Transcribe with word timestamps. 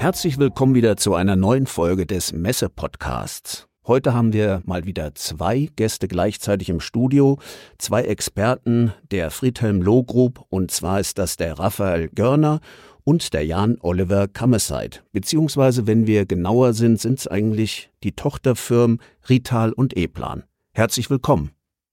Herzlich 0.00 0.38
willkommen 0.38 0.76
wieder 0.76 0.96
zu 0.96 1.14
einer 1.16 1.34
neuen 1.34 1.66
Folge 1.66 2.06
des 2.06 2.32
Messe-Podcasts. 2.32 3.66
Heute 3.84 4.14
haben 4.14 4.32
wir 4.32 4.62
mal 4.64 4.84
wieder 4.84 5.16
zwei 5.16 5.70
Gäste 5.74 6.06
gleichzeitig 6.06 6.68
im 6.68 6.78
Studio, 6.78 7.40
zwei 7.78 8.02
Experten 8.02 8.94
der 9.10 9.32
Friedhelm 9.32 9.82
Loh 9.82 10.04
Group, 10.04 10.44
und 10.50 10.70
zwar 10.70 11.00
ist 11.00 11.18
das 11.18 11.36
der 11.36 11.58
Raphael 11.58 12.10
Görner 12.10 12.60
und 13.02 13.34
der 13.34 13.44
Jan 13.44 13.76
Oliver 13.80 14.28
Kammerseit. 14.28 15.02
Beziehungsweise, 15.10 15.88
wenn 15.88 16.06
wir 16.06 16.26
genauer 16.26 16.74
sind, 16.74 17.00
sind 17.00 17.18
es 17.18 17.26
eigentlich 17.26 17.90
die 18.04 18.12
Tochterfirmen 18.12 19.02
Rital 19.28 19.72
und 19.72 19.96
E-Plan. 19.96 20.44
Herzlich 20.74 21.10
willkommen. 21.10 21.50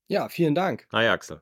Ja, 0.07 0.29
vielen 0.29 0.53
Dank. 0.53 0.85
Hi 0.91 1.07
Axel. 1.07 1.41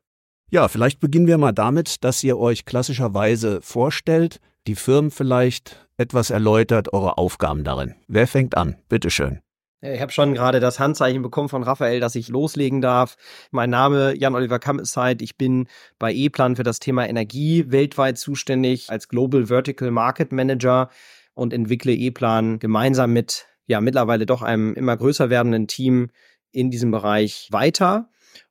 Ja, 0.50 0.70
vielleicht 0.70 1.02
beginnen 1.02 1.27
wir 1.27 1.38
mal 1.38 1.52
damit, 1.52 2.05
dass 2.05 2.23
ihr 2.23 2.38
euch 2.38 2.64
klassischerweise 2.64 3.59
vorstellt, 3.61 4.39
die 4.66 4.75
Firmen 4.75 5.11
vielleicht 5.11 5.83
etwas 5.98 6.30
erläutert, 6.30 6.94
eure 6.94 7.18
Aufgaben 7.18 7.64
darin. 7.64 7.96
Wer 8.08 8.28
fängt 8.28 8.58
an? 8.58 8.76
Bitteschön. 8.90 9.40
Ich 9.82 10.00
habe 10.00 10.14
schon 10.14 10.34
gerade 10.34 10.62
das 10.62 10.80
Handzeichen 10.80 11.22
bekommen 11.22 11.50
von 11.50 11.62
Raphael, 11.62 12.00
dass 12.00 12.16
ich 12.16 12.30
loslegen 12.30 12.80
darf. 12.80 13.18
Mein 13.52 13.70
Name 13.70 14.16
Jan-Oliver 14.18 14.58
Kammesheit. 14.58 15.22
Ich 15.22 15.38
bin 15.38 15.68
bei 16.00 16.14
E-Plan 16.14 16.56
für 16.56 16.64
das 16.64 16.80
Thema 16.80 17.08
Energie 17.08 17.66
weltweit 17.68 18.18
zuständig 18.18 18.90
als 18.90 19.10
Global 19.10 19.48
Vertical 19.48 19.92
Market 19.92 20.32
Manager 20.32 20.90
und 21.34 21.52
entwickle 21.52 21.92
E-Plan 21.92 22.60
gemeinsam 22.60 23.12
mit 23.12 23.46
ja 23.68 23.82
mittlerweile 23.82 24.26
doch 24.26 24.41
einem 24.41 24.74
immer 24.74 24.96
größer 24.96 25.30
werdenden 25.30 25.68
Team 25.68 26.12
in 26.52 26.72
diesem 26.72 26.91
Bereich 26.91 27.50
weiter 27.52 28.10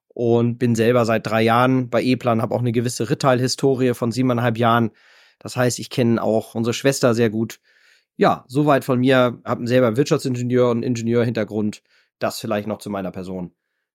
und 0.08 0.58
bin 0.58 0.74
selber 0.74 1.06
seit 1.06 1.26
drei 1.26 1.42
Jahren 1.42 1.88
bei 1.88 2.02
E-Plan, 2.02 2.42
habe 2.42 2.54
auch 2.54 2.60
eine 2.60 2.72
gewisse 2.72 3.08
Rittal-Historie 3.08 3.94
von 3.94 4.12
siebeneinhalb 4.12 4.58
Jahren. 4.58 4.90
Das 5.42 5.56
heißt, 5.56 5.80
ich 5.80 5.90
kenne 5.90 6.22
auch 6.22 6.54
unsere 6.54 6.72
Schwester 6.72 7.14
sehr 7.14 7.28
gut. 7.28 7.58
Ja, 8.16 8.44
soweit 8.46 8.84
von 8.84 9.00
mir, 9.00 9.40
habe 9.44 9.58
einen 9.58 9.66
selber 9.66 9.96
Wirtschaftsingenieur 9.96 10.70
und 10.70 10.84
Ingenieurhintergrund. 10.84 11.82
Das 12.20 12.38
vielleicht 12.38 12.68
noch 12.68 12.78
zu 12.78 12.90
meiner 12.90 13.10
Person. 13.10 13.52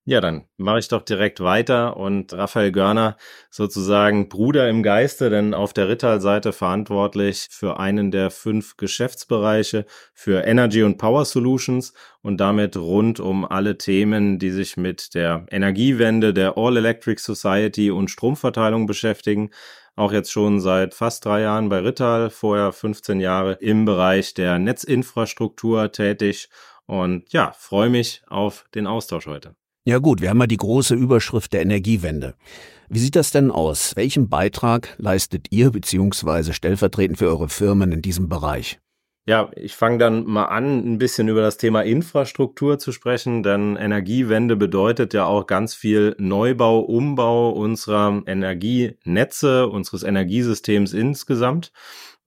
Ja, 0.10 0.22
dann 0.22 0.46
mache 0.56 0.80
ich 0.80 0.88
doch 0.88 1.02
direkt 1.02 1.42
weiter 1.42 1.98
und 1.98 2.34
Raphael 2.34 2.72
Görner 2.72 3.18
sozusagen 3.50 4.30
Bruder 4.30 4.70
im 4.70 4.82
Geiste, 4.82 5.30
denn 5.30 5.54
auf 5.54 5.74
der 5.74 5.90
Rittal-Seite 5.90 6.54
verantwortlich 6.54 7.48
für 7.52 7.78
einen 7.78 8.10
der 8.12 8.32
fünf 8.32 8.78
Geschäftsbereiche 8.78 9.86
für 10.14 10.46
Energy 10.46 10.84
und 10.84 10.98
Power 10.98 11.26
Solutions 11.26 11.92
und 12.22 12.38
damit 12.38 12.78
rund 12.78 13.20
um 13.20 13.44
alle 13.44 13.78
Themen, 13.78 14.40
die 14.40 14.52
sich 14.52 14.78
mit 14.78 15.14
der 15.14 15.46
Energiewende, 15.52 16.34
der 16.34 16.58
All 16.58 16.78
Electric 16.78 17.22
Society 17.22 17.92
und 17.92 18.10
Stromverteilung 18.10 18.86
beschäftigen. 18.86 19.50
Auch 19.98 20.12
jetzt 20.12 20.32
schon 20.32 20.60
seit 20.60 20.94
fast 20.94 21.26
drei 21.26 21.42
Jahren 21.42 21.70
bei 21.70 21.80
Rittal, 21.80 22.30
vorher 22.30 22.72
15 22.72 23.20
Jahre 23.20 23.54
im 23.54 23.86
Bereich 23.86 24.36
der 24.36 24.60
Netzinfrastruktur 24.60 25.92
tätig 25.92 26.50
und 26.86 27.34
ja, 27.34 27.52
freue 27.58 27.90
mich 27.90 28.22
auf 28.28 28.66
den 28.76 28.86
Austausch 28.86 29.26
heute. 29.26 29.56
Ja 29.86 29.98
gut, 29.98 30.22
wir 30.22 30.30
haben 30.30 30.40
ja 30.40 30.46
die 30.46 30.58
große 30.58 30.94
Überschrift 30.94 31.52
der 31.52 31.64
Energiewende. 31.64 32.36
Wie 32.90 33.00
sieht 33.00 33.16
das 33.16 33.32
denn 33.32 33.50
aus? 33.50 33.96
Welchen 33.96 34.30
Beitrag 34.30 34.94
leistet 35.00 35.48
ihr 35.50 35.72
beziehungsweise 35.72 36.54
stellvertretend 36.54 37.18
für 37.18 37.28
eure 37.28 37.50
Firmen 37.50 37.92
in 37.92 38.04
diesem 38.04 38.30
Bereich? 38.30 38.80
Ja, 39.30 39.52
ich 39.58 39.76
fange 39.76 39.98
dann 39.98 40.24
mal 40.26 40.46
an, 40.46 40.94
ein 40.94 40.98
bisschen 41.00 41.28
über 41.28 41.42
das 41.42 41.58
Thema 41.58 41.82
Infrastruktur 41.82 42.80
zu 42.80 42.94
sprechen, 42.94 43.44
denn 43.44 43.76
Energiewende 43.76 44.56
bedeutet 44.56 45.14
ja 45.14 45.26
auch 45.26 45.48
ganz 45.48 45.76
viel 45.76 46.16
Neubau, 46.18 46.80
Umbau 46.80 47.50
unserer 47.50 48.24
Energienetze, 48.26 49.68
unseres 49.68 50.04
Energiesystems 50.04 50.94
insgesamt. 50.94 51.74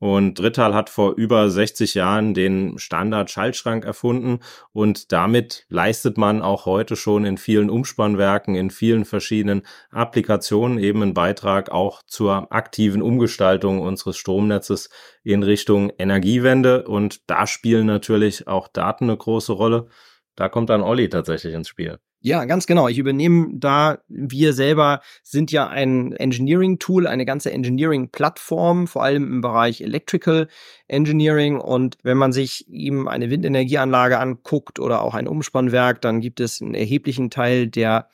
Und 0.00 0.38
Drittal 0.38 0.74
hat 0.74 0.88
vor 0.88 1.14
über 1.16 1.50
60 1.50 1.92
Jahren 1.92 2.32
den 2.32 2.78
Standard-Schaltschrank 2.78 3.84
erfunden 3.84 4.40
und 4.72 5.12
damit 5.12 5.66
leistet 5.68 6.16
man 6.16 6.40
auch 6.40 6.64
heute 6.64 6.96
schon 6.96 7.26
in 7.26 7.36
vielen 7.36 7.68
Umspannwerken, 7.68 8.54
in 8.54 8.70
vielen 8.70 9.04
verschiedenen 9.04 9.62
Applikationen 9.90 10.78
eben 10.78 11.02
einen 11.02 11.12
Beitrag 11.12 11.70
auch 11.70 12.02
zur 12.06 12.50
aktiven 12.50 13.02
Umgestaltung 13.02 13.80
unseres 13.80 14.16
Stromnetzes 14.16 14.88
in 15.22 15.42
Richtung 15.42 15.92
Energiewende. 15.98 16.88
Und 16.88 17.28
da 17.28 17.46
spielen 17.46 17.84
natürlich 17.84 18.48
auch 18.48 18.68
Daten 18.68 19.04
eine 19.04 19.18
große 19.18 19.52
Rolle. 19.52 19.88
Da 20.34 20.48
kommt 20.48 20.70
dann 20.70 20.80
Olli 20.80 21.10
tatsächlich 21.10 21.52
ins 21.52 21.68
Spiel. 21.68 21.98
Ja, 22.22 22.44
ganz 22.44 22.66
genau. 22.66 22.86
Ich 22.88 22.98
übernehme 22.98 23.48
da, 23.54 23.98
wir 24.08 24.52
selber 24.52 25.00
sind 25.22 25.50
ja 25.52 25.68
ein 25.68 26.12
Engineering-Tool, 26.12 27.06
eine 27.06 27.24
ganze 27.24 27.50
Engineering-Plattform, 27.50 28.88
vor 28.88 29.02
allem 29.04 29.24
im 29.24 29.40
Bereich 29.40 29.80
Electrical 29.80 30.48
Engineering. 30.86 31.58
Und 31.58 31.96
wenn 32.02 32.18
man 32.18 32.32
sich 32.32 32.68
eben 32.68 33.08
eine 33.08 33.30
Windenergieanlage 33.30 34.18
anguckt 34.18 34.78
oder 34.78 35.00
auch 35.00 35.14
ein 35.14 35.28
Umspannwerk, 35.28 36.02
dann 36.02 36.20
gibt 36.20 36.40
es 36.40 36.60
einen 36.60 36.74
erheblichen 36.74 37.30
Teil, 37.30 37.68
der 37.68 38.10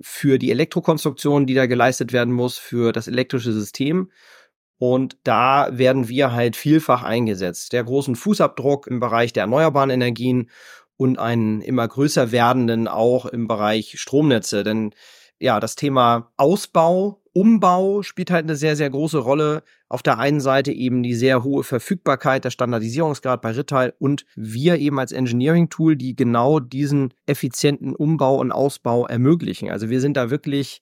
für 0.00 0.38
die 0.38 0.50
Elektrokonstruktion, 0.50 1.46
die 1.46 1.54
da 1.54 1.66
geleistet 1.66 2.12
werden 2.12 2.34
muss, 2.34 2.58
für 2.58 2.90
das 2.90 3.06
elektrische 3.06 3.52
System. 3.52 4.10
Und 4.78 5.16
da 5.22 5.68
werden 5.70 6.08
wir 6.08 6.32
halt 6.32 6.56
vielfach 6.56 7.04
eingesetzt. 7.04 7.72
Der 7.72 7.84
großen 7.84 8.16
Fußabdruck 8.16 8.88
im 8.88 8.98
Bereich 8.98 9.32
der 9.32 9.42
erneuerbaren 9.42 9.90
Energien 9.90 10.50
und 10.96 11.18
einen 11.18 11.60
immer 11.60 11.86
größer 11.86 12.32
werdenden 12.32 12.88
auch 12.88 13.26
im 13.26 13.48
Bereich 13.48 13.98
Stromnetze. 13.98 14.64
Denn 14.64 14.92
ja, 15.38 15.60
das 15.60 15.74
Thema 15.74 16.32
Ausbau, 16.36 17.20
Umbau 17.32 18.02
spielt 18.02 18.30
halt 18.30 18.44
eine 18.44 18.54
sehr, 18.54 18.76
sehr 18.76 18.90
große 18.90 19.18
Rolle. 19.18 19.64
Auf 19.88 20.02
der 20.02 20.18
einen 20.18 20.40
Seite 20.40 20.72
eben 20.72 21.02
die 21.02 21.14
sehr 21.14 21.42
hohe 21.42 21.64
Verfügbarkeit, 21.64 22.44
der 22.44 22.50
Standardisierungsgrad 22.50 23.42
bei 23.42 23.50
Rittal 23.50 23.92
und 23.98 24.24
wir 24.36 24.78
eben 24.78 24.98
als 25.00 25.12
Engineering-Tool, 25.12 25.96
die 25.96 26.14
genau 26.14 26.60
diesen 26.60 27.12
effizienten 27.26 27.94
Umbau 27.94 28.36
und 28.36 28.52
Ausbau 28.52 29.06
ermöglichen. 29.06 29.70
Also 29.70 29.90
wir 29.90 30.00
sind 30.00 30.16
da 30.16 30.30
wirklich 30.30 30.80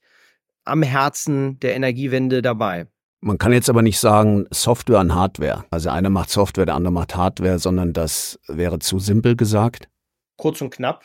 am 0.64 0.82
Herzen 0.82 1.58
der 1.60 1.74
Energiewende 1.74 2.42
dabei. 2.42 2.86
Man 3.20 3.38
kann 3.38 3.52
jetzt 3.52 3.70
aber 3.70 3.82
nicht 3.82 3.98
sagen 3.98 4.46
Software 4.50 4.98
an 4.98 5.14
Hardware. 5.14 5.64
Also 5.70 5.90
einer 5.90 6.10
macht 6.10 6.30
Software, 6.30 6.66
der 6.66 6.74
andere 6.74 6.92
macht 6.92 7.16
Hardware, 7.16 7.58
sondern 7.58 7.92
das 7.92 8.38
wäre 8.48 8.78
zu 8.78 8.98
simpel 8.98 9.36
gesagt 9.36 9.88
kurz 10.37 10.60
und 10.60 10.70
knapp. 10.70 11.04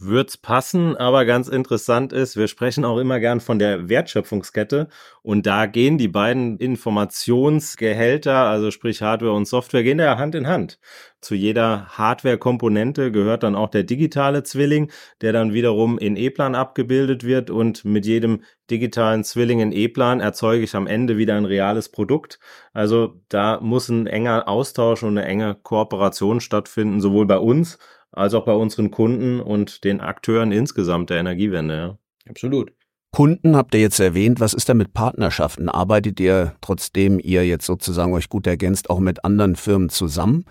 Wird's 0.00 0.36
passen, 0.36 0.96
aber 0.96 1.24
ganz 1.24 1.48
interessant 1.48 2.12
ist, 2.12 2.36
wir 2.36 2.46
sprechen 2.46 2.84
auch 2.84 2.98
immer 2.98 3.18
gern 3.18 3.40
von 3.40 3.58
der 3.58 3.88
Wertschöpfungskette 3.88 4.86
und 5.22 5.44
da 5.44 5.66
gehen 5.66 5.98
die 5.98 6.06
beiden 6.06 6.56
Informationsgehälter, 6.58 8.32
also 8.32 8.70
sprich 8.70 9.02
Hardware 9.02 9.32
und 9.32 9.48
Software, 9.48 9.82
gehen 9.82 9.98
ja 9.98 10.16
Hand 10.16 10.36
in 10.36 10.46
Hand. 10.46 10.78
Zu 11.20 11.34
jeder 11.34 11.88
Hardware-Komponente 11.98 13.10
gehört 13.10 13.42
dann 13.42 13.56
auch 13.56 13.70
der 13.70 13.82
digitale 13.82 14.44
Zwilling, 14.44 14.92
der 15.20 15.32
dann 15.32 15.52
wiederum 15.52 15.98
in 15.98 16.14
E-Plan 16.14 16.54
abgebildet 16.54 17.24
wird 17.24 17.50
und 17.50 17.84
mit 17.84 18.06
jedem 18.06 18.44
digitalen 18.70 19.24
Zwilling 19.24 19.58
in 19.58 19.72
E-Plan 19.72 20.20
erzeuge 20.20 20.62
ich 20.62 20.76
am 20.76 20.86
Ende 20.86 21.16
wieder 21.16 21.34
ein 21.34 21.44
reales 21.44 21.88
Produkt. 21.88 22.38
Also 22.72 23.20
da 23.28 23.58
muss 23.60 23.88
ein 23.88 24.06
enger 24.06 24.46
Austausch 24.46 25.02
und 25.02 25.18
eine 25.18 25.26
enge 25.26 25.56
Kooperation 25.56 26.40
stattfinden, 26.40 27.00
sowohl 27.00 27.26
bei 27.26 27.38
uns 27.38 27.78
als 28.12 28.34
auch 28.34 28.44
bei 28.44 28.52
unseren 28.52 28.90
Kunden 28.90 29.40
und 29.40 29.84
den 29.84 30.00
Akteuren 30.00 30.52
insgesamt 30.52 31.10
der 31.10 31.18
Energiewende. 31.18 31.76
Ja. 31.76 31.98
Absolut. 32.28 32.72
Kunden 33.10 33.56
habt 33.56 33.74
ihr 33.74 33.80
jetzt 33.80 34.00
erwähnt. 34.00 34.38
Was 34.38 34.52
ist 34.52 34.68
da 34.68 34.74
mit 34.74 34.92
Partnerschaften? 34.92 35.68
Arbeitet 35.68 36.20
ihr, 36.20 36.54
trotzdem 36.60 37.18
ihr 37.18 37.46
jetzt 37.46 37.64
sozusagen 37.64 38.12
euch 38.12 38.28
gut 38.28 38.46
ergänzt, 38.46 38.90
auch 38.90 39.00
mit 39.00 39.24
anderen 39.24 39.56
Firmen 39.56 39.88
zusammen? 39.88 40.44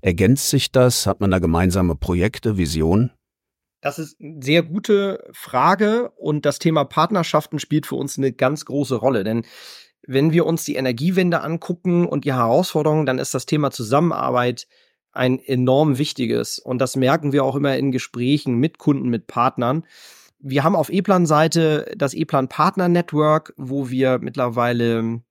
Ergänzt 0.00 0.48
sich 0.48 0.70
das? 0.70 1.06
Hat 1.06 1.20
man 1.20 1.32
da 1.32 1.40
gemeinsame 1.40 1.96
Projekte, 1.96 2.56
Visionen? 2.56 3.10
Das 3.80 3.98
ist 3.98 4.18
eine 4.20 4.40
sehr 4.42 4.62
gute 4.62 5.28
Frage 5.32 6.10
und 6.16 6.46
das 6.46 6.58
Thema 6.58 6.84
Partnerschaften 6.84 7.58
spielt 7.58 7.84
für 7.84 7.96
uns 7.96 8.16
eine 8.16 8.32
ganz 8.32 8.64
große 8.64 8.94
Rolle, 8.94 9.24
denn 9.24 9.44
wenn 10.06 10.32
wir 10.32 10.46
uns 10.46 10.64
die 10.64 10.76
Energiewende 10.76 11.40
angucken 11.40 12.06
und 12.06 12.24
die 12.24 12.32
Herausforderungen, 12.32 13.06
dann 13.06 13.18
ist 13.18 13.34
das 13.34 13.46
Thema 13.46 13.70
Zusammenarbeit 13.70 14.66
ein 15.14 15.38
enorm 15.38 15.98
wichtiges. 15.98 16.58
Und 16.58 16.78
das 16.78 16.96
merken 16.96 17.32
wir 17.32 17.44
auch 17.44 17.56
immer 17.56 17.76
in 17.76 17.92
Gesprächen 17.92 18.56
mit 18.56 18.78
Kunden, 18.78 19.08
mit 19.08 19.26
Partnern. 19.26 19.84
Wir 20.40 20.62
haben 20.64 20.76
auf 20.76 20.92
E-Plan-Seite 20.92 21.92
das 21.96 22.12
E-Plan 22.12 22.48
Partner 22.48 22.88
Network, 22.88 23.54
wo 23.56 23.88
wir 23.88 24.18
mittlerweile 24.18 25.22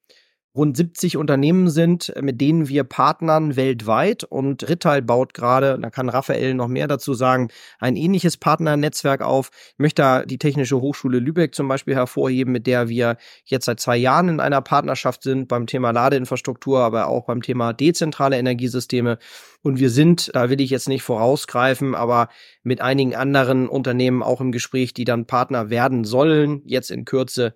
rund 0.56 0.78
70 0.78 1.18
Unternehmen 1.18 1.70
sind, 1.70 2.14
mit 2.22 2.40
denen 2.40 2.68
wir 2.68 2.84
partnern 2.84 3.56
weltweit. 3.56 4.24
Und 4.24 4.70
Rittal 4.70 5.02
baut 5.02 5.34
gerade, 5.34 5.80
da 5.82 5.90
kann 5.90 6.10
Raphael 6.10 6.54
noch 6.54 6.68
mehr 6.68 6.88
dazu 6.88 7.14
sagen, 7.14 7.50
ein 7.80 7.96
ähnliches 7.96 8.38
Partnernetzwerk 8.38 9.22
auf. 9.22 9.50
Ich 9.74 9.80
möchte 9.80 10.02
da 10.02 10.26
die 10.26 10.38
Technische 10.38 10.80
Hochschule 10.80 11.20
Lübeck 11.20 11.56
zum 11.56 11.68
Beispiel 11.68 11.96
hervorheben, 11.96 12.54
mit 12.54 12.68
der 12.68 12.88
wir 12.88 13.18
jetzt 13.46 13.66
seit 13.66 13.80
zwei 13.80 13.98
Jahren 13.98 14.30
in 14.30 14.40
einer 14.40 14.62
Partnerschaft 14.62 15.24
sind 15.24 15.48
beim 15.48 15.66
Thema 15.66 15.92
Ladeinfrastruktur, 15.92 16.82
aber 16.82 17.08
auch 17.08 17.26
beim 17.26 17.42
Thema 17.42 17.74
dezentrale 17.74 18.38
Energiesysteme. 18.38 19.18
Und 19.64 19.80
wir 19.80 19.90
sind, 19.90 20.30
da 20.36 20.50
will 20.50 20.62
ich 20.62 20.70
jetzt 20.70 20.88
nicht 20.88 21.04
vorausgreifen, 21.04 21.96
aber 21.96 22.30
mit 22.62 22.80
einigen 22.80 23.16
anderen 23.16 23.68
Unternehmen 23.68 24.22
auch 24.22 24.40
im 24.40 24.52
Gespräch, 24.52 24.94
die 24.94 25.06
dann 25.06 25.26
Partner 25.26 25.72
werden 25.72 26.04
sollen, 26.04 26.62
jetzt 26.66 26.92
in 26.92 27.06
Kürze 27.06 27.56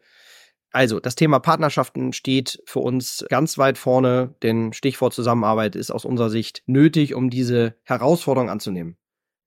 Also, 0.77 1.00
das 1.00 1.15
Thema 1.15 1.39
Partnerschaften 1.39 2.13
steht 2.13 2.62
für 2.68 2.81
uns 2.81 3.25
ganz 3.29 3.57
weit 3.57 3.79
vorne, 3.79 4.35
denn 4.44 4.74
Stichwort 4.74 5.12
Zusammenarbeit 5.12 5.75
ist 5.75 5.89
aus 5.89 6.06
unserer 6.06 6.29
Sicht 6.29 6.62
nötig, 6.68 7.15
um 7.15 7.31
diese 7.31 7.74
Herausforderung 7.81 8.51
anzunehmen. 8.51 8.95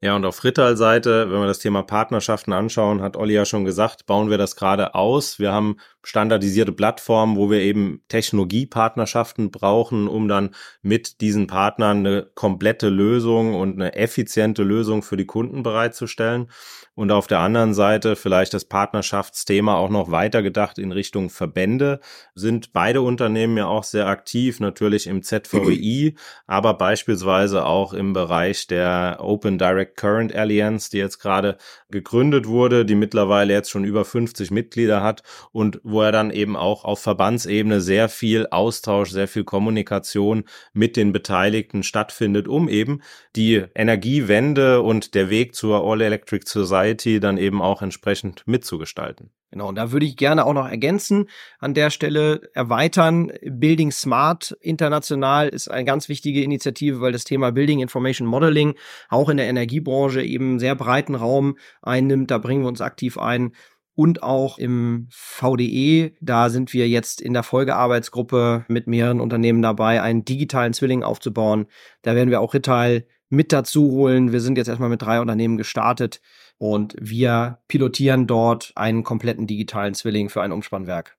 Ja, 0.00 0.16
und 0.16 0.24
auf 0.24 0.42
Rittal-Seite, 0.42 1.30
wenn 1.30 1.38
wir 1.38 1.46
das 1.46 1.60
Thema 1.60 1.84
Partnerschaften 1.84 2.52
anschauen, 2.52 3.00
hat 3.00 3.16
Olli 3.16 3.34
ja 3.34 3.44
schon 3.44 3.64
gesagt, 3.64 4.06
bauen 4.06 4.28
wir 4.28 4.38
das 4.38 4.56
gerade 4.56 4.96
aus. 4.96 5.38
Wir 5.38 5.52
haben 5.52 5.76
standardisierte 6.02 6.72
Plattformen, 6.72 7.36
wo 7.36 7.50
wir 7.50 7.60
eben 7.60 8.02
Technologiepartnerschaften 8.08 9.50
brauchen, 9.50 10.08
um 10.08 10.28
dann 10.28 10.54
mit 10.82 11.20
diesen 11.20 11.46
Partnern 11.46 11.98
eine 11.98 12.30
komplette 12.34 12.88
Lösung 12.88 13.54
und 13.54 13.74
eine 13.74 13.94
effiziente 13.94 14.62
Lösung 14.62 15.02
für 15.02 15.16
die 15.16 15.26
Kunden 15.26 15.62
bereitzustellen. 15.62 16.48
Und 16.94 17.12
auf 17.12 17.26
der 17.26 17.38
anderen 17.38 17.72
Seite 17.72 18.14
vielleicht 18.16 18.52
das 18.52 18.66
Partnerschaftsthema 18.66 19.74
auch 19.76 19.88
noch 19.88 20.10
weitergedacht 20.10 20.78
in 20.78 20.92
Richtung 20.92 21.30
Verbände. 21.30 22.00
Sind 22.34 22.72
beide 22.72 23.00
Unternehmen 23.00 23.56
ja 23.56 23.66
auch 23.66 23.84
sehr 23.84 24.06
aktiv, 24.06 24.60
natürlich 24.60 25.06
im 25.06 25.22
ZVI, 25.22 26.16
aber 26.46 26.74
beispielsweise 26.74 27.64
auch 27.64 27.94
im 27.94 28.12
Bereich 28.12 28.66
der 28.66 29.18
Open 29.20 29.56
Direct 29.56 29.96
Current 29.96 30.34
Alliance, 30.34 30.90
die 30.90 30.98
jetzt 30.98 31.20
gerade 31.20 31.56
gegründet 31.90 32.46
wurde, 32.46 32.84
die 32.84 32.96
mittlerweile 32.96 33.52
jetzt 33.52 33.70
schon 33.70 33.84
über 33.84 34.04
50 34.04 34.50
Mitglieder 34.50 35.02
hat 35.02 35.22
und 35.52 35.80
wo 35.90 36.02
er 36.02 36.12
dann 36.12 36.30
eben 36.30 36.56
auch 36.56 36.84
auf 36.84 37.00
Verbandsebene 37.00 37.80
sehr 37.80 38.08
viel 38.08 38.46
Austausch, 38.50 39.10
sehr 39.10 39.28
viel 39.28 39.44
Kommunikation 39.44 40.44
mit 40.72 40.96
den 40.96 41.12
Beteiligten 41.12 41.82
stattfindet, 41.82 42.48
um 42.48 42.68
eben 42.68 43.02
die 43.36 43.64
Energiewende 43.74 44.82
und 44.82 45.14
der 45.14 45.30
Weg 45.30 45.54
zur 45.54 45.84
All 45.84 46.00
Electric 46.00 46.46
Society 46.46 47.20
dann 47.20 47.38
eben 47.38 47.62
auch 47.62 47.82
entsprechend 47.82 48.46
mitzugestalten. 48.46 49.30
Genau, 49.52 49.68
und 49.68 49.74
da 49.74 49.90
würde 49.90 50.06
ich 50.06 50.16
gerne 50.16 50.46
auch 50.46 50.52
noch 50.52 50.68
ergänzen, 50.68 51.28
an 51.58 51.74
der 51.74 51.90
Stelle 51.90 52.40
erweitern. 52.54 53.32
Building 53.42 53.90
Smart 53.90 54.56
international 54.60 55.48
ist 55.48 55.68
eine 55.68 55.84
ganz 55.84 56.08
wichtige 56.08 56.44
Initiative, 56.44 57.00
weil 57.00 57.10
das 57.10 57.24
Thema 57.24 57.50
Building 57.50 57.80
Information 57.80 58.28
Modeling 58.28 58.74
auch 59.08 59.28
in 59.28 59.38
der 59.38 59.48
Energiebranche 59.48 60.22
eben 60.22 60.60
sehr 60.60 60.76
breiten 60.76 61.16
Raum 61.16 61.58
einnimmt. 61.82 62.30
Da 62.30 62.38
bringen 62.38 62.62
wir 62.62 62.68
uns 62.68 62.80
aktiv 62.80 63.18
ein 63.18 63.52
und 64.00 64.22
auch 64.22 64.56
im 64.56 65.08
VDE. 65.10 66.14
Da 66.22 66.48
sind 66.48 66.72
wir 66.72 66.88
jetzt 66.88 67.20
in 67.20 67.34
der 67.34 67.42
Folgearbeitsgruppe 67.42 68.64
mit 68.66 68.86
mehreren 68.86 69.20
Unternehmen 69.20 69.60
dabei, 69.60 70.00
einen 70.00 70.24
digitalen 70.24 70.72
Zwilling 70.72 71.02
aufzubauen. 71.02 71.66
Da 72.00 72.14
werden 72.14 72.30
wir 72.30 72.40
auch 72.40 72.54
Retail 72.54 73.06
mit 73.28 73.52
dazu 73.52 73.90
holen. 73.90 74.32
Wir 74.32 74.40
sind 74.40 74.56
jetzt 74.56 74.68
erstmal 74.68 74.88
mit 74.88 75.02
drei 75.02 75.20
Unternehmen 75.20 75.58
gestartet 75.58 76.22
und 76.56 76.96
wir 76.98 77.58
pilotieren 77.68 78.26
dort 78.26 78.72
einen 78.74 79.04
kompletten 79.04 79.46
digitalen 79.46 79.92
Zwilling 79.92 80.30
für 80.30 80.40
ein 80.40 80.52
Umspannwerk. 80.52 81.18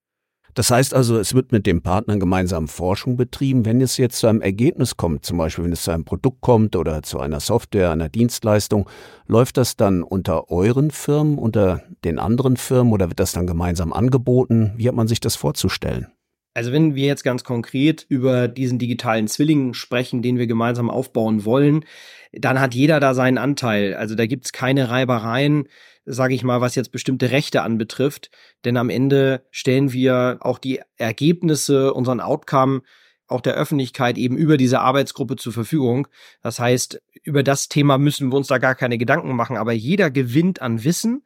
Das 0.54 0.70
heißt 0.70 0.94
also, 0.94 1.18
es 1.18 1.34
wird 1.34 1.52
mit 1.52 1.66
dem 1.66 1.82
Partner 1.82 2.18
gemeinsam 2.18 2.68
Forschung 2.68 3.16
betrieben. 3.16 3.66
Wenn 3.66 3.82
es 3.82 3.98
jetzt 3.98 4.20
zu 4.20 4.28
einem 4.28 4.42
Ergebnis 4.42 4.98
kommt, 4.98 5.26
zum 5.26 5.38
Beispiel 5.38 5.64
wenn 5.64 5.72
es 5.72 5.84
zu 5.84 5.92
einem 5.92 6.06
Produkt 6.06 6.42
kommt 6.42 6.76
oder 6.76 7.04
zu 7.04 7.20
einer 7.20 7.40
Software, 7.40 7.92
einer 7.92 8.10
Dienstleistung, 8.10 8.90
läuft 9.28 9.58
das 9.58 9.78
dann 9.78 10.04
unter 10.04 10.52
euren 10.52 10.92
Firmen, 10.92 11.38
unter 11.38 11.84
den 12.04 12.20
anderen 12.20 12.58
Firmen 12.58 12.94
oder 12.94 13.10
wird 13.10 13.20
das 13.20 13.32
dann 13.32 13.48
gemeinsam 13.48 13.94
angeboten? 13.94 14.74
Wie 14.76 14.88
hat 14.88 14.96
man 14.96 15.08
sich 15.08 15.20
das 15.20 15.36
vorzustellen? 15.36 16.08
Also 16.54 16.72
wenn 16.72 16.96
wir 16.96 17.06
jetzt 17.06 17.24
ganz 17.24 17.44
konkret 17.44 18.06
über 18.10 18.48
diesen 18.48 18.78
digitalen 18.78 19.28
Zwilling 19.28 19.74
sprechen, 19.74 20.22
den 20.22 20.38
wir 20.38 20.48
gemeinsam 20.48 20.90
aufbauen 20.90 21.46
wollen, 21.46 21.86
dann 22.34 22.60
hat 22.60 22.74
jeder 22.74 23.00
da 23.00 23.14
seinen 23.14 23.38
Anteil. 23.38 23.96
Also 23.96 24.16
da 24.16 24.26
gibt's 24.26 24.52
keine 24.52 24.90
Reibereien 24.90 25.68
sage 26.06 26.34
ich 26.34 26.44
mal, 26.44 26.62
was 26.62 26.76
jetzt 26.76 26.92
bestimmte 26.92 27.32
Rechte 27.32 27.62
anbetrifft. 27.62 28.32
Denn 28.66 28.78
am 28.78 28.90
Ende 28.90 29.46
stellen 29.52 29.94
wir 29.94 30.38
auch 30.42 30.58
die 30.58 30.82
Ergebnisse, 30.98 31.94
unseren 31.94 32.20
Outcome 32.20 32.82
auch 33.28 33.42
der 33.42 33.54
Öffentlichkeit 33.54 34.18
eben 34.18 34.36
über 34.36 34.58
diese 34.58 34.82
Arbeitsgruppe 34.82 35.38
zur 35.38 35.54
Verfügung. 35.54 36.08
Das 36.42 36.60
heißt, 36.60 37.02
über 37.24 37.44
das 37.44 37.70
Thema 37.70 37.98
müssen 37.98 38.30
wir 38.30 38.36
uns 38.36 38.48
da 38.48 38.58
gar 38.58 38.76
keine 38.76 38.98
Gedanken 38.98 39.36
machen, 39.36 39.56
aber 39.56 39.72
jeder 39.72 40.12
gewinnt 40.12 40.62
an 40.62 40.84
Wissen 40.84 41.24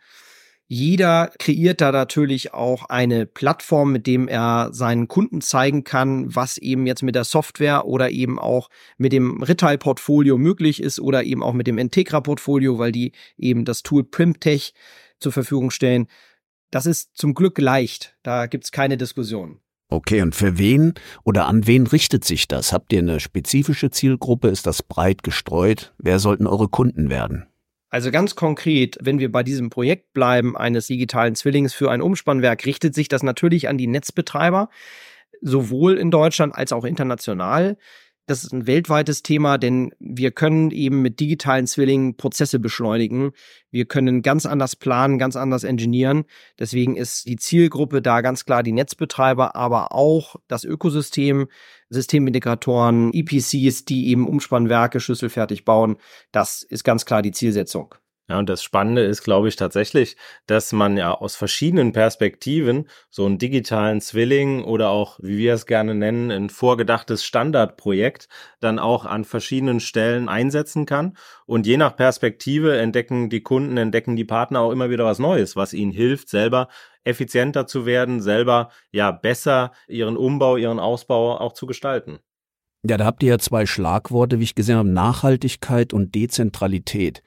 jeder 0.67 1.31
kreiert 1.37 1.79
da 1.79 1.91
natürlich 1.91 2.53
auch 2.53 2.85
eine 2.85 3.27
Plattform, 3.27 3.91
mit 3.91 4.07
dem 4.07 4.27
er 4.27 4.69
seinen 4.71 5.07
Kunden 5.07 5.41
zeigen 5.41 5.83
kann, 5.83 6.33
was 6.35 6.57
eben 6.57 6.87
jetzt 6.87 7.03
mit 7.03 7.13
der 7.13 7.23
Software 7.23 7.85
oder 7.85 8.09
eben 8.09 8.39
auch 8.39 8.69
mit 8.97 9.13
dem 9.13 9.43
Retail-Portfolio 9.43 10.37
möglich 10.37 10.81
ist 10.81 10.99
oder 10.99 11.23
eben 11.23 11.43
auch 11.43 11.53
mit 11.53 11.67
dem 11.67 11.77
Integra-Portfolio, 11.77 12.79
weil 12.79 12.91
die 12.91 13.11
eben 13.37 13.63
das 13.63 13.83
Tool 13.83 14.03
Primtech 14.03 14.73
zur 15.19 15.31
Verfügung 15.31 15.69
stellen. 15.69 16.07
Das 16.71 16.87
ist 16.87 17.15
zum 17.15 17.35
Glück 17.35 17.59
leicht. 17.59 18.17
Da 18.23 18.47
gibt's 18.47 18.71
keine 18.71 18.97
Diskussion. 18.97 19.59
Okay, 19.87 20.23
und 20.23 20.33
für 20.33 20.57
wen 20.57 20.95
oder 21.23 21.45
an 21.45 21.67
wen 21.67 21.85
richtet 21.85 22.25
sich 22.25 22.47
das? 22.47 22.73
Habt 22.73 22.91
ihr 22.91 22.99
eine 22.99 23.19
spezifische 23.19 23.91
Zielgruppe? 23.91 24.47
Ist 24.47 24.65
das 24.65 24.81
breit 24.81 25.21
gestreut? 25.21 25.93
Wer 25.99 26.17
sollten 26.17 26.47
eure 26.47 26.69
Kunden 26.69 27.11
werden? 27.11 27.45
Also 27.95 28.11
ganz 28.11 28.35
konkret, 28.35 28.97
wenn 28.99 29.19
wir 29.19 29.31
bei 29.31 29.41
diesem 29.41 29.69
Projekt 29.69 30.11
bleiben, 30.11 30.57
eines 30.57 30.87
digitalen 30.87 31.33
Zwillings 31.33 31.73
für 31.73 31.89
ein 31.89 32.01
Umspannwerk, 32.01 32.65
richtet 32.65 32.93
sich 32.93 33.07
das 33.07 33.23
natürlich 33.23 33.69
an 33.69 33.77
die 33.77 33.87
Netzbetreiber, 33.87 34.69
sowohl 35.39 35.97
in 35.97 36.11
Deutschland 36.11 36.53
als 36.53 36.73
auch 36.73 36.83
international. 36.83 37.77
Das 38.27 38.43
ist 38.43 38.53
ein 38.53 38.65
weltweites 38.65 39.21
Thema, 39.21 39.59
denn 39.59 39.91
wir 39.99 40.31
können 40.31 40.71
eben 40.71 41.03
mit 41.03 41.19
digitalen 41.19 41.67
Zwillingen 41.67 42.17
Prozesse 42.17 42.57
beschleunigen. 42.57 43.33
Wir 43.69 43.85
können 43.85 44.23
ganz 44.23 44.47
anders 44.47 44.75
planen, 44.75 45.19
ganz 45.19 45.35
anders 45.35 45.63
engineeren. 45.63 46.25
Deswegen 46.57 46.95
ist 46.95 47.27
die 47.27 47.35
Zielgruppe 47.35 48.01
da 48.01 48.21
ganz 48.21 48.45
klar 48.45 48.63
die 48.63 48.71
Netzbetreiber, 48.71 49.55
aber 49.55 49.91
auch 49.91 50.37
das 50.47 50.63
Ökosystem, 50.63 51.47
Systemintegratoren, 51.89 53.13
EPCs, 53.13 53.85
die 53.85 54.07
eben 54.07 54.27
Umspannwerke 54.27 54.99
schlüsselfertig 54.99 55.63
bauen. 55.63 55.97
Das 56.31 56.63
ist 56.63 56.83
ganz 56.83 57.05
klar 57.05 57.21
die 57.21 57.31
Zielsetzung. 57.31 57.93
Ja, 58.27 58.39
und 58.39 58.49
das 58.49 58.63
Spannende 58.63 59.03
ist, 59.03 59.23
glaube 59.23 59.47
ich, 59.47 59.55
tatsächlich, 59.55 60.17
dass 60.47 60.71
man 60.71 60.97
ja 60.97 61.13
aus 61.13 61.35
verschiedenen 61.35 61.91
Perspektiven 61.91 62.89
so 63.11 63.23
einen 63.25 63.37
digitalen 63.37 64.01
Zwilling 64.01 64.63
oder 64.63 64.89
auch, 64.89 65.19
wie 65.21 65.37
wir 65.37 65.53
es 65.53 65.67
gerne 65.67 65.93
nennen, 65.93 66.31
ein 66.31 66.49
vorgedachtes 66.49 67.23
Standardprojekt 67.23 68.27
dann 68.61 68.79
auch 68.79 69.05
an 69.05 69.25
verschiedenen 69.25 69.79
Stellen 69.79 70.27
einsetzen 70.27 70.87
kann. 70.87 71.15
Und 71.45 71.67
je 71.67 71.77
nach 71.77 71.95
Perspektive 71.95 72.75
entdecken 72.79 73.29
die 73.29 73.43
Kunden, 73.43 73.77
entdecken 73.77 74.15
die 74.15 74.25
Partner 74.25 74.61
auch 74.61 74.71
immer 74.71 74.89
wieder 74.89 75.05
was 75.05 75.19
Neues, 75.19 75.55
was 75.55 75.73
ihnen 75.73 75.91
hilft, 75.91 76.29
selber 76.29 76.67
effizienter 77.03 77.67
zu 77.67 77.85
werden, 77.85 78.21
selber 78.21 78.71
ja 78.91 79.11
besser 79.11 79.71
ihren 79.87 80.17
Umbau, 80.17 80.57
ihren 80.57 80.79
Ausbau 80.79 81.39
auch 81.39 81.53
zu 81.53 81.67
gestalten. 81.67 82.17
Ja, 82.87 82.97
da 82.97 83.05
habt 83.05 83.21
ihr 83.21 83.29
ja 83.29 83.39
zwei 83.39 83.67
Schlagworte, 83.67 84.39
wie 84.39 84.43
ich 84.43 84.55
gesehen 84.55 84.77
habe, 84.77 84.89
Nachhaltigkeit 84.89 85.93
und 85.93 86.15
Dezentralität. 86.15 87.21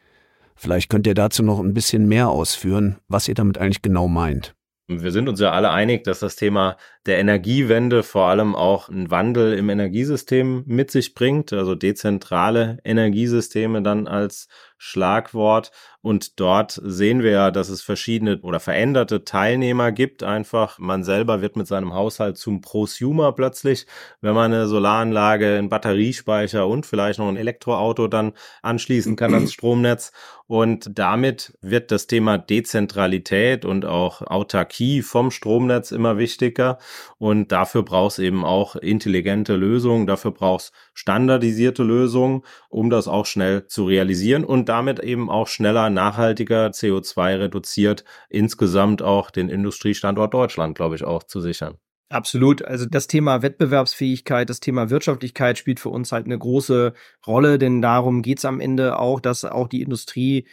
Vielleicht 0.59 0.91
könnt 0.91 1.07
ihr 1.07 1.15
dazu 1.15 1.45
noch 1.45 1.61
ein 1.61 1.73
bisschen 1.73 2.09
mehr 2.09 2.29
ausführen, 2.29 2.97
was 3.07 3.29
ihr 3.29 3.35
damit 3.35 3.59
eigentlich 3.59 3.81
genau 3.81 4.09
meint. 4.09 4.57
Wir 4.89 5.13
sind 5.13 5.29
uns 5.29 5.39
ja 5.39 5.53
alle 5.53 5.71
einig, 5.71 6.03
dass 6.05 6.19
das 6.19 6.35
Thema 6.35 6.77
der 7.09 7.19
Energiewende 7.19 8.03
vor 8.03 8.27
allem 8.27 8.55
auch 8.55 8.89
einen 8.89 9.11
Wandel 9.11 9.55
im 9.55 9.71
Energiesystem 9.71 10.63
mit 10.67 10.91
sich 10.91 11.15
bringt, 11.15 11.53
also 11.53 11.75
dezentrale 11.75 12.79
Energiesysteme 12.85 13.83
dann 13.83 14.07
als 14.07 14.49
Schlagwort. 14.79 15.73
Und 16.01 16.39
dort 16.39 16.81
sehen 16.85 17.23
wir 17.23 17.33
ja, 17.33 17.51
dass 17.51 17.69
es 17.69 17.83
verschiedene 17.83 18.41
oder 18.41 18.61
veränderte 18.61 19.25
Teilnehmer 19.25 19.91
gibt. 19.91 20.23
Einfach, 20.23 20.79
man 20.79 21.03
selber 21.03 21.43
wird 21.43 21.57
mit 21.57 21.67
seinem 21.67 21.93
Haushalt 21.93 22.39
zum 22.39 22.61
Prosumer 22.61 23.33
plötzlich, 23.33 23.87
wenn 24.21 24.35
man 24.35 24.53
eine 24.53 24.69
Solaranlage, 24.69 25.59
einen 25.59 25.69
Batteriespeicher 25.69 26.67
und 26.67 26.87
vielleicht 26.87 27.19
noch 27.19 27.29
ein 27.29 27.37
Elektroauto 27.37 28.07
dann 28.07 28.33
anschließen 28.63 29.17
kann 29.17 29.35
ans 29.35 29.53
Stromnetz. 29.55 30.13
Und 30.47 30.99
damit 30.99 31.59
wird 31.61 31.91
das 31.91 32.07
Thema 32.07 32.39
Dezentralität 32.39 33.65
und 33.65 33.85
auch 33.85 34.23
Autarkie 34.23 35.03
vom 35.03 35.31
Stromnetz 35.31 35.91
immer 35.91 36.17
wichtiger. 36.17 36.79
Und 37.19 37.53
dafür 37.53 37.83
brauchst 37.83 38.19
eben 38.19 38.45
auch 38.45 38.77
intelligente 38.77 39.57
Lösungen, 39.57 40.07
dafür 40.07 40.33
brauchst 40.33 40.73
standardisierte 40.95 41.83
Lösungen, 41.83 42.43
um 42.69 42.91
das 42.91 43.09
auch 43.09 43.27
schnell 43.27 43.67
zu 43.67 43.85
realisieren 43.87 44.45
und 44.45 44.69
damit 44.69 45.01
eben 45.01 45.31
auch 45.31 45.49
schneller, 45.49 45.91
nachhaltiger 45.91 46.69
CO2 46.69 47.39
reduziert, 47.39 48.05
insgesamt 48.29 49.03
auch 49.03 49.31
den 49.31 49.49
Industriestandort 49.49 50.35
Deutschland, 50.35 50.77
glaube 50.77 50.97
ich, 50.97 51.05
auch 51.05 51.23
zu 51.23 51.41
sichern. 51.41 51.79
Absolut. 52.11 52.65
Also 52.65 52.87
das 52.87 53.07
Thema 53.07 53.43
Wettbewerbsfähigkeit, 53.43 54.49
das 54.49 54.61
Thema 54.61 54.89
Wirtschaftlichkeit 54.89 55.59
spielt 55.59 55.79
für 55.79 55.91
uns 55.91 56.11
halt 56.11 56.25
eine 56.25 56.39
große 56.39 56.95
Rolle, 57.27 57.59
denn 57.59 57.83
darum 57.83 58.23
geht's 58.23 58.47
am 58.47 58.61
Ende 58.61 58.99
auch, 58.99 59.21
dass 59.21 59.45
auch 59.45 59.69
die 59.69 59.83
Industrie 59.83 60.47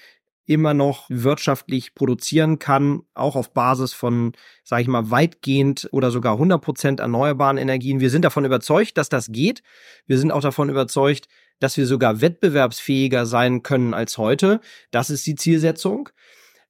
immer 0.45 0.73
noch 0.73 1.05
wirtschaftlich 1.09 1.95
produzieren 1.95 2.59
kann, 2.59 3.01
auch 3.13 3.35
auf 3.35 3.53
Basis 3.53 3.93
von, 3.93 4.33
sage 4.63 4.83
ich 4.83 4.87
mal, 4.87 5.09
weitgehend 5.11 5.89
oder 5.91 6.11
sogar 6.11 6.33
100 6.33 6.61
Prozent 6.61 6.99
erneuerbaren 6.99 7.57
Energien. 7.57 7.99
Wir 7.99 8.09
sind 8.09 8.25
davon 8.25 8.45
überzeugt, 8.45 8.97
dass 8.97 9.09
das 9.09 9.31
geht. 9.31 9.63
Wir 10.05 10.17
sind 10.17 10.31
auch 10.31 10.41
davon 10.41 10.69
überzeugt, 10.69 11.27
dass 11.59 11.77
wir 11.77 11.85
sogar 11.87 12.21
wettbewerbsfähiger 12.21 13.25
sein 13.25 13.63
können 13.63 13.93
als 13.93 14.17
heute. 14.17 14.59
Das 14.91 15.09
ist 15.09 15.25
die 15.25 15.35
Zielsetzung. 15.35 16.09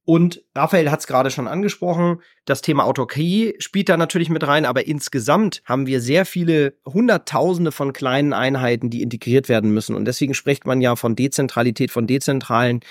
Und 0.08 0.44
Raphael 0.54 0.92
hat 0.92 1.00
es 1.00 1.08
gerade 1.08 1.32
schon 1.32 1.48
angesprochen, 1.48 2.22
das 2.46 2.62
Thema 2.62 2.86
Autarkie 2.86 3.56
spielt 3.58 3.90
da 3.90 3.98
natürlich 3.98 4.30
mit 4.30 4.46
rein, 4.46 4.66
aber 4.66 4.86
insgesamt 4.86 5.64
haben 5.66 5.88
wir 5.88 6.00
sehr 6.00 6.28
viele 6.28 6.76
Hunderttausende 6.86 7.72
von 7.72 7.92
kleinen 7.92 8.32
Einheiten, 8.32 8.92
die 8.92 9.02
integriert 9.02 9.50
werden 9.50 9.72
müssen. 9.72 9.96
Und 9.96 10.06
deswegen 10.06 10.36
spricht 10.36 10.68
man 10.68 10.80
ja 10.80 10.96
von 10.96 11.16
Dezentralität, 11.16 11.90
von 11.90 12.06
dezentralen 12.06 12.82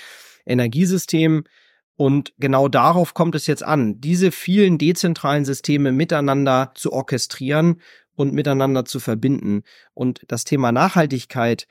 Energiesystemen. 0.47 1.45
Und 1.97 2.33
genau 2.39 2.69
darauf 2.69 3.15
kommt 3.15 3.35
es 3.35 3.47
jetzt 3.47 3.63
an, 3.63 4.01
diese 4.01 4.33
vielen 4.33 4.79
dezentralen 4.79 5.45
Systeme 5.45 5.93
miteinander 5.93 6.73
zu 6.75 6.93
orchestrieren 6.93 7.81
und 8.17 8.33
miteinander 8.33 8.85
zu 8.85 9.01
verbinden. 9.01 9.63
Und 9.93 10.23
das 10.29 10.45
Thema 10.45 10.73
Nachhaltigkeit 10.73 11.67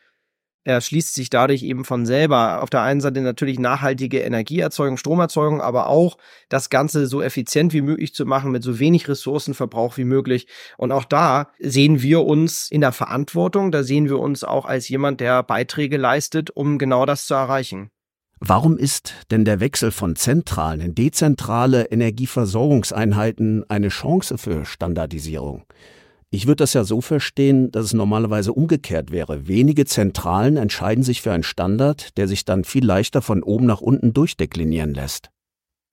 erschließt 0.66 1.14
sich 1.14 1.30
dadurch 1.30 1.64
eben 1.64 1.84
von 1.84 2.06
selber. 2.06 2.62
Auf 2.62 2.70
der 2.70 2.82
einen 2.82 3.02
Seite 3.02 3.22
natürlich 3.22 3.60
nachhaltige 3.60 4.20
Energieerzeugung, 4.20 4.98
Stromerzeugung, 4.98 5.62
aber 5.62 5.88
auch 5.88 6.18
das 6.50 6.70
Ganze 6.70 7.08
so 7.08 7.22
effizient 7.22 7.74
wie 7.74 7.82
möglich 7.82 8.14
zu 8.14 8.26
machen, 8.26 8.52
mit 8.52 8.64
so 8.64 8.80
wenig 8.80 9.08
Ressourcenverbrauch 9.08 9.98
wie 9.98 10.06
möglich. 10.06 10.48
Und 10.78 10.92
auch 10.92 11.06
da 11.06 11.52
sehen 11.60 12.02
wir 12.02 12.24
uns 12.24 12.72
in 12.72 12.82
der 12.82 12.94
Verantwortung, 12.94 13.72
da 13.72 13.84
sehen 13.84 14.08
wir 14.08 14.20
uns 14.20 14.44
auch 14.44 14.66
als 14.66 14.88
jemand, 14.88 15.20
der 15.20 15.44
Beiträge 15.44 15.98
leistet, 15.98 16.50
um 16.50 16.78
genau 16.78 17.06
das 17.06 17.26
zu 17.26 17.34
erreichen. 17.34 17.92
Warum 18.46 18.78
ist 18.78 19.14
denn 19.32 19.46
der 19.46 19.62
Wechsel 19.62 19.90
von 19.90 20.18
zentralen 20.18 20.82
in 20.82 20.96
dezentrale 20.96 21.86
Energieversorgungseinheiten 21.86 23.64
eine 23.70 23.88
Chance 23.88 24.38
für 24.38 24.66
Standardisierung? 24.66 25.64
Ich 26.30 26.46
würde 26.46 26.58
das 26.58 26.74
ja 26.74 26.84
so 26.84 27.00
verstehen, 27.00 27.72
dass 27.72 27.86
es 27.86 27.94
normalerweise 27.94 28.52
umgekehrt 28.52 29.12
wäre. 29.12 29.48
Wenige 29.48 29.86
Zentralen 29.86 30.58
entscheiden 30.58 31.06
sich 31.06 31.22
für 31.22 31.32
einen 31.32 31.44
Standard, 31.44 32.18
der 32.18 32.28
sich 32.28 32.44
dann 32.44 32.66
viel 32.66 32.86
leichter 32.86 33.22
von 33.22 33.44
oben 33.44 33.66
nach 33.66 33.80
unten 33.80 34.12
durchdeklinieren 34.12 34.94
lässt. 34.94 35.30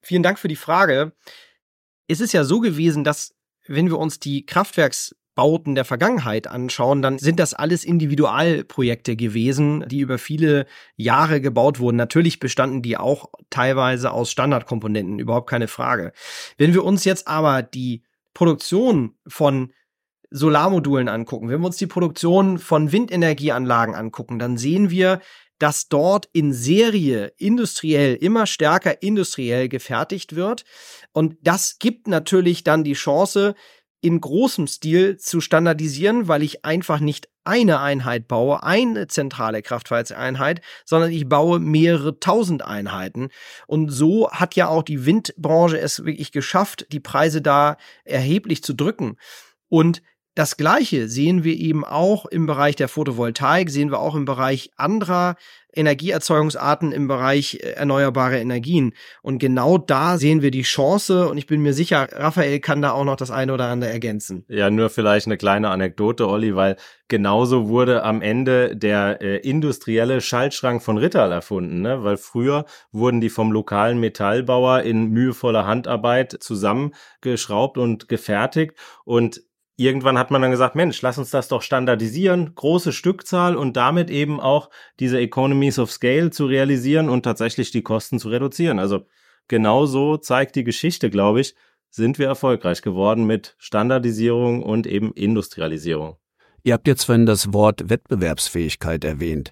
Vielen 0.03 0.25
Dank 0.25 0.41
für 0.41 0.49
die 0.49 0.57
Frage. 0.57 1.13
Es 2.09 2.21
ist 2.21 2.33
ja 2.33 2.43
so 2.43 2.59
gewesen, 2.59 3.05
dass 3.05 3.33
wenn 3.69 3.87
wir 3.87 3.99
uns 3.99 4.19
die 4.19 4.45
Kraftwerksbauten 5.41 5.75
der 5.75 5.85
Vergangenheit 5.85 6.47
anschauen, 6.47 7.03
dann 7.03 7.19
sind 7.19 7.41
das 7.41 7.55
alles 7.55 7.85
Individualprojekte 7.85 9.17
gewesen, 9.17 9.85
die 9.89 10.01
über 10.01 10.19
viele 10.19 10.67
Jahre 10.97 11.41
gebaut 11.41 11.79
wurden. 11.79 11.97
Natürlich 11.97 12.41
bestanden 12.41 12.83
die 12.83 12.97
auch 12.97 13.31
teilweise 13.49 14.13
aus 14.13 14.31
Standardkomponenten, 14.31 15.19
überhaupt 15.19 15.49
keine 15.49 15.69
Frage. 15.69 16.13
Wenn 16.59 16.75
wir 16.75 16.85
uns 16.85 17.05
jetzt 17.05 17.27
aber 17.27 17.63
die 17.63 18.03
Produktion 18.35 19.15
von 19.27 19.73
Solarmodulen 20.31 21.09
angucken, 21.09 21.49
wenn 21.49 21.61
wir 21.61 21.67
uns 21.67 21.79
die 21.79 21.87
Produktion 21.87 22.59
von 22.59 22.93
Windenergieanlagen 22.93 23.95
angucken, 23.95 24.39
dann 24.39 24.59
sehen 24.59 24.91
wir, 24.91 25.21
dass 25.59 25.89
dort 25.89 26.29
in 26.33 26.53
Serie 26.53 27.33
industriell 27.37 28.15
immer 28.15 28.47
stärker 28.47 29.03
industriell 29.03 29.69
gefertigt 29.69 30.35
wird. 30.35 30.65
Und 31.13 31.37
das 31.43 31.79
gibt 31.79 32.09
natürlich 32.09 32.65
dann 32.65 32.85
die 32.85 32.95
Chance, 32.95 33.55
in 34.01 34.21
großem 34.21 34.67
Stil 34.67 35.19
zu 35.19 35.41
standardisieren, 35.41 36.29
weil 36.29 36.43
ich 36.43 36.65
einfach 36.65 37.01
nicht 37.01 37.29
eine 37.45 37.81
Einheit 37.81 38.29
baue, 38.29 38.63
eine 38.63 39.07
zentrale 39.09 39.63
Kraftwerkseinheit, 39.63 40.61
sondern 40.85 41.11
ich 41.11 41.29
baue 41.29 41.59
mehrere 41.59 42.19
tausend 42.21 42.63
Einheiten. 42.63 43.29
Und 43.67 43.91
so 43.91 44.31
hat 44.31 44.57
ja 44.57 44.69
auch 44.69 44.83
die 44.83 45.07
Windbranche 45.07 45.79
es 45.79 46.05
wirklich 46.05 46.33
geschafft, 46.33 46.87
die 46.93 47.01
Preise 47.01 47.43
da 47.43 47.77
erheblich 48.05 48.63
zu 48.63 48.75
drücken. 48.75 49.17
Und 49.69 50.03
das 50.35 50.57
Gleiche 50.57 51.09
sehen 51.09 51.45
wir 51.45 51.55
eben 51.55 51.85
auch 51.85 52.27
im 52.27 52.47
Bereich 52.47 52.77
der 52.77 52.89
Photovoltaik, 52.89 53.71
sehen 53.71 53.91
wir 53.91 54.01
auch 54.01 54.15
im 54.15 54.25
Bereich 54.25 54.71
anderer 54.77 55.37
Energieerzeugungsarten 55.73 56.93
im 56.93 57.09
Bereich 57.09 57.59
äh, 57.63 57.73
erneuerbare 57.73 58.39
Energien. 58.39 58.93
Und 59.23 59.39
genau 59.39 59.79
da 59.79 60.19
sehen 60.19 60.43
wir 60.43 60.51
die 60.51 60.63
Chance 60.63 61.29
und 61.29 61.39
ich 61.39 61.47
bin 61.47 61.63
mir 61.63 61.73
sicher, 61.73 62.09
Raphael 62.13 62.61
kann 62.61 62.83
da 62.83 62.93
auch 62.93 63.05
noch 63.05 63.17
das 63.17 63.31
eine 63.31 63.55
oder 63.55 63.67
andere 63.67 63.91
ergänzen. 63.91 64.45
Ja, 64.49 64.71
nur 64.71 64.91
vielleicht 64.91 65.27
eine 65.27 65.37
kleine 65.37 65.71
Anekdote, 65.71 66.29
Olli, 66.29 66.55
weil 66.57 66.77
genauso 67.09 67.69
wurde 67.69 68.03
am 68.03 68.23
Ende 68.23 68.77
der 68.77 69.21
äh, 69.21 69.37
industrielle 69.37 70.21
Schaltschrank 70.21 70.83
von 70.83 70.99
Rittal 70.99 71.33
erfunden, 71.33 71.83
ne? 71.83 72.03
weil 72.03 72.17
früher 72.17 72.65
wurden 72.93 73.21
die 73.21 73.31
vom 73.31 73.53
lokalen 73.53 74.01
Metallbauer 74.01 74.83
in 74.83 75.07
mühevoller 75.11 75.67
Handarbeit 75.67 76.37
zusammengeschraubt 76.41 77.79
und 77.79 78.09
gefertigt 78.09 78.75
und 79.05 79.43
irgendwann 79.81 80.19
hat 80.19 80.31
man 80.31 80.43
dann 80.43 80.51
gesagt, 80.51 80.75
Mensch, 80.75 81.01
lass 81.01 81.17
uns 81.17 81.31
das 81.31 81.49
doch 81.49 81.63
standardisieren, 81.63 82.55
große 82.55 82.93
Stückzahl 82.93 83.57
und 83.57 83.77
damit 83.77 84.11
eben 84.11 84.39
auch 84.39 84.69
diese 84.99 85.19
Economies 85.19 85.79
of 85.79 85.91
Scale 85.91 86.31
zu 86.31 86.47
realisieren 86.47 87.09
und 87.09 87.23
tatsächlich 87.23 87.71
die 87.71 87.83
Kosten 87.83 88.19
zu 88.19 88.29
reduzieren. 88.29 88.79
Also 88.79 89.07
genauso 89.49 90.19
zeigt 90.19 90.57
die 90.57 90.65
Geschichte, 90.65 91.09
glaube 91.09 91.41
ich, 91.41 91.55
sind 91.89 92.19
wir 92.19 92.27
erfolgreich 92.27 92.83
geworden 92.83 93.27
mit 93.27 93.57
Standardisierung 93.59 94.63
und 94.63 94.87
eben 94.87 95.13
Industrialisierung. 95.15 96.17
Ihr 96.63 96.75
habt 96.75 96.87
jetzt 96.87 97.05
vorhin 97.05 97.25
das 97.25 97.55
Wort 97.55 97.89
Wettbewerbsfähigkeit 97.89 99.03
erwähnt. 99.03 99.51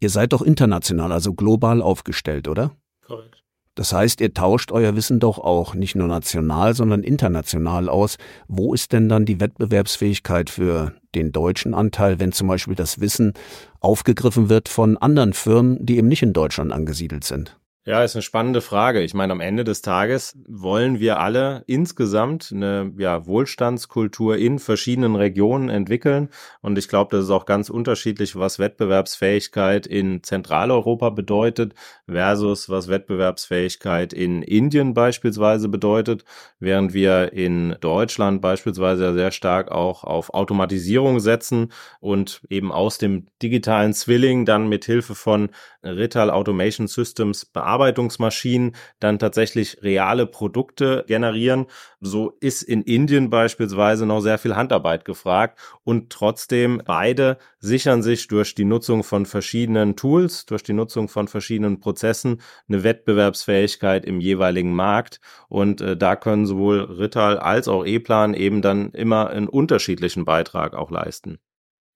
Ihr 0.00 0.10
seid 0.10 0.32
doch 0.32 0.42
international, 0.42 1.12
also 1.12 1.34
global 1.34 1.82
aufgestellt, 1.82 2.48
oder? 2.48 2.72
Korrekt. 3.06 3.44
Das 3.78 3.92
heißt, 3.92 4.20
ihr 4.20 4.34
tauscht 4.34 4.72
euer 4.72 4.96
Wissen 4.96 5.20
doch 5.20 5.38
auch 5.38 5.76
nicht 5.76 5.94
nur 5.94 6.08
national, 6.08 6.74
sondern 6.74 7.04
international 7.04 7.88
aus. 7.88 8.16
Wo 8.48 8.74
ist 8.74 8.92
denn 8.92 9.08
dann 9.08 9.24
die 9.24 9.38
Wettbewerbsfähigkeit 9.38 10.50
für 10.50 10.94
den 11.14 11.30
deutschen 11.30 11.74
Anteil, 11.74 12.18
wenn 12.18 12.32
zum 12.32 12.48
Beispiel 12.48 12.74
das 12.74 13.00
Wissen 13.00 13.34
aufgegriffen 13.78 14.48
wird 14.48 14.68
von 14.68 14.96
anderen 14.96 15.32
Firmen, 15.32 15.86
die 15.86 15.96
eben 15.96 16.08
nicht 16.08 16.24
in 16.24 16.32
Deutschland 16.32 16.72
angesiedelt 16.72 17.22
sind? 17.22 17.56
Ja, 17.88 18.04
ist 18.04 18.14
eine 18.14 18.22
spannende 18.22 18.60
Frage. 18.60 19.00
Ich 19.00 19.14
meine, 19.14 19.32
am 19.32 19.40
Ende 19.40 19.64
des 19.64 19.80
Tages 19.80 20.36
wollen 20.46 21.00
wir 21.00 21.20
alle 21.20 21.64
insgesamt 21.66 22.52
eine 22.52 22.92
ja, 22.98 23.24
Wohlstandskultur 23.24 24.36
in 24.36 24.58
verschiedenen 24.58 25.16
Regionen 25.16 25.70
entwickeln. 25.70 26.28
Und 26.60 26.76
ich 26.76 26.88
glaube, 26.88 27.16
das 27.16 27.24
ist 27.24 27.30
auch 27.30 27.46
ganz 27.46 27.70
unterschiedlich, 27.70 28.36
was 28.36 28.58
Wettbewerbsfähigkeit 28.58 29.86
in 29.86 30.22
Zentraleuropa 30.22 31.08
bedeutet 31.08 31.72
versus 32.06 32.68
was 32.68 32.88
Wettbewerbsfähigkeit 32.88 34.12
in 34.12 34.42
Indien 34.42 34.92
beispielsweise 34.92 35.70
bedeutet, 35.70 36.26
während 36.60 36.92
wir 36.92 37.32
in 37.32 37.74
Deutschland 37.80 38.42
beispielsweise 38.42 39.14
sehr 39.14 39.30
stark 39.30 39.70
auch 39.70 40.04
auf 40.04 40.34
Automatisierung 40.34 41.20
setzen 41.20 41.72
und 42.00 42.42
eben 42.50 42.70
aus 42.70 42.98
dem 42.98 43.28
digitalen 43.40 43.94
Zwilling 43.94 44.44
dann 44.44 44.68
mit 44.68 44.84
Hilfe 44.84 45.14
von 45.14 45.48
Rittal 45.82 46.28
Automation 46.28 46.86
Systems 46.86 47.46
bearbeiten 47.46 47.77
Verarbeitungsmaschinen 47.78 48.74
dann 48.98 49.18
tatsächlich 49.18 49.78
reale 49.82 50.26
Produkte 50.26 51.04
generieren. 51.06 51.66
So 52.00 52.32
ist 52.40 52.62
in 52.62 52.82
Indien 52.82 53.30
beispielsweise 53.30 54.04
noch 54.04 54.20
sehr 54.20 54.38
viel 54.38 54.56
Handarbeit 54.56 55.04
gefragt 55.04 55.58
und 55.84 56.10
trotzdem 56.10 56.82
beide 56.84 57.38
sichern 57.60 58.02
sich 58.02 58.26
durch 58.26 58.54
die 58.54 58.64
Nutzung 58.64 59.04
von 59.04 59.26
verschiedenen 59.26 59.96
Tools, 59.96 60.46
durch 60.46 60.62
die 60.62 60.72
Nutzung 60.72 61.08
von 61.08 61.28
verschiedenen 61.28 61.80
Prozessen 61.80 62.40
eine 62.68 62.82
Wettbewerbsfähigkeit 62.82 64.04
im 64.04 64.20
jeweiligen 64.20 64.74
Markt 64.74 65.20
und 65.48 65.80
äh, 65.80 65.96
da 65.96 66.16
können 66.16 66.46
sowohl 66.46 66.80
Rittal 66.80 67.38
als 67.38 67.68
auch 67.68 67.84
E-Plan 67.84 68.34
eben 68.34 68.60
dann 68.60 68.90
immer 68.90 69.30
einen 69.30 69.48
unterschiedlichen 69.48 70.24
Beitrag 70.24 70.74
auch 70.74 70.90
leisten. 70.90 71.38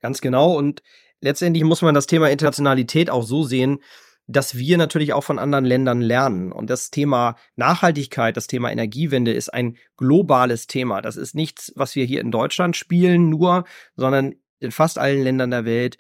Ganz 0.01 0.21
genau 0.21 0.57
und 0.57 0.83
letztendlich 1.21 1.65
muss 1.65 1.83
man 1.83 1.95
das 1.95 2.07
Thema 2.07 2.31
Internationalität 2.31 3.11
auch 3.11 3.23
so 3.23 3.43
sehen, 3.45 3.79
dass 4.26 4.57
wir 4.57 4.79
natürlich 4.79 5.12
auch 5.12 5.25
von 5.25 5.38
anderen 5.38 5.64
Ländern 5.64 6.00
lernen. 6.00 6.52
Und 6.52 6.71
das 6.71 6.91
Thema 6.91 7.37
Nachhaltigkeit, 7.57 8.37
das 8.37 8.47
Thema 8.47 8.71
Energiewende 8.71 9.33
ist 9.33 9.52
ein 9.52 9.76
globales 9.97 10.67
Thema. 10.67 11.02
Das 11.02 11.17
ist 11.17 11.35
nichts, 11.35 11.73
was 11.76 11.97
wir 11.97 12.05
hier 12.05 12.21
in 12.21 12.31
Deutschland 12.31 12.76
spielen 12.76 13.29
nur, 13.29 13.64
sondern 13.97 14.35
in 14.61 14.71
fast 14.71 14.99
allen 14.99 15.23
Ländern 15.23 15.50
der 15.50 15.64
Welt 15.64 15.99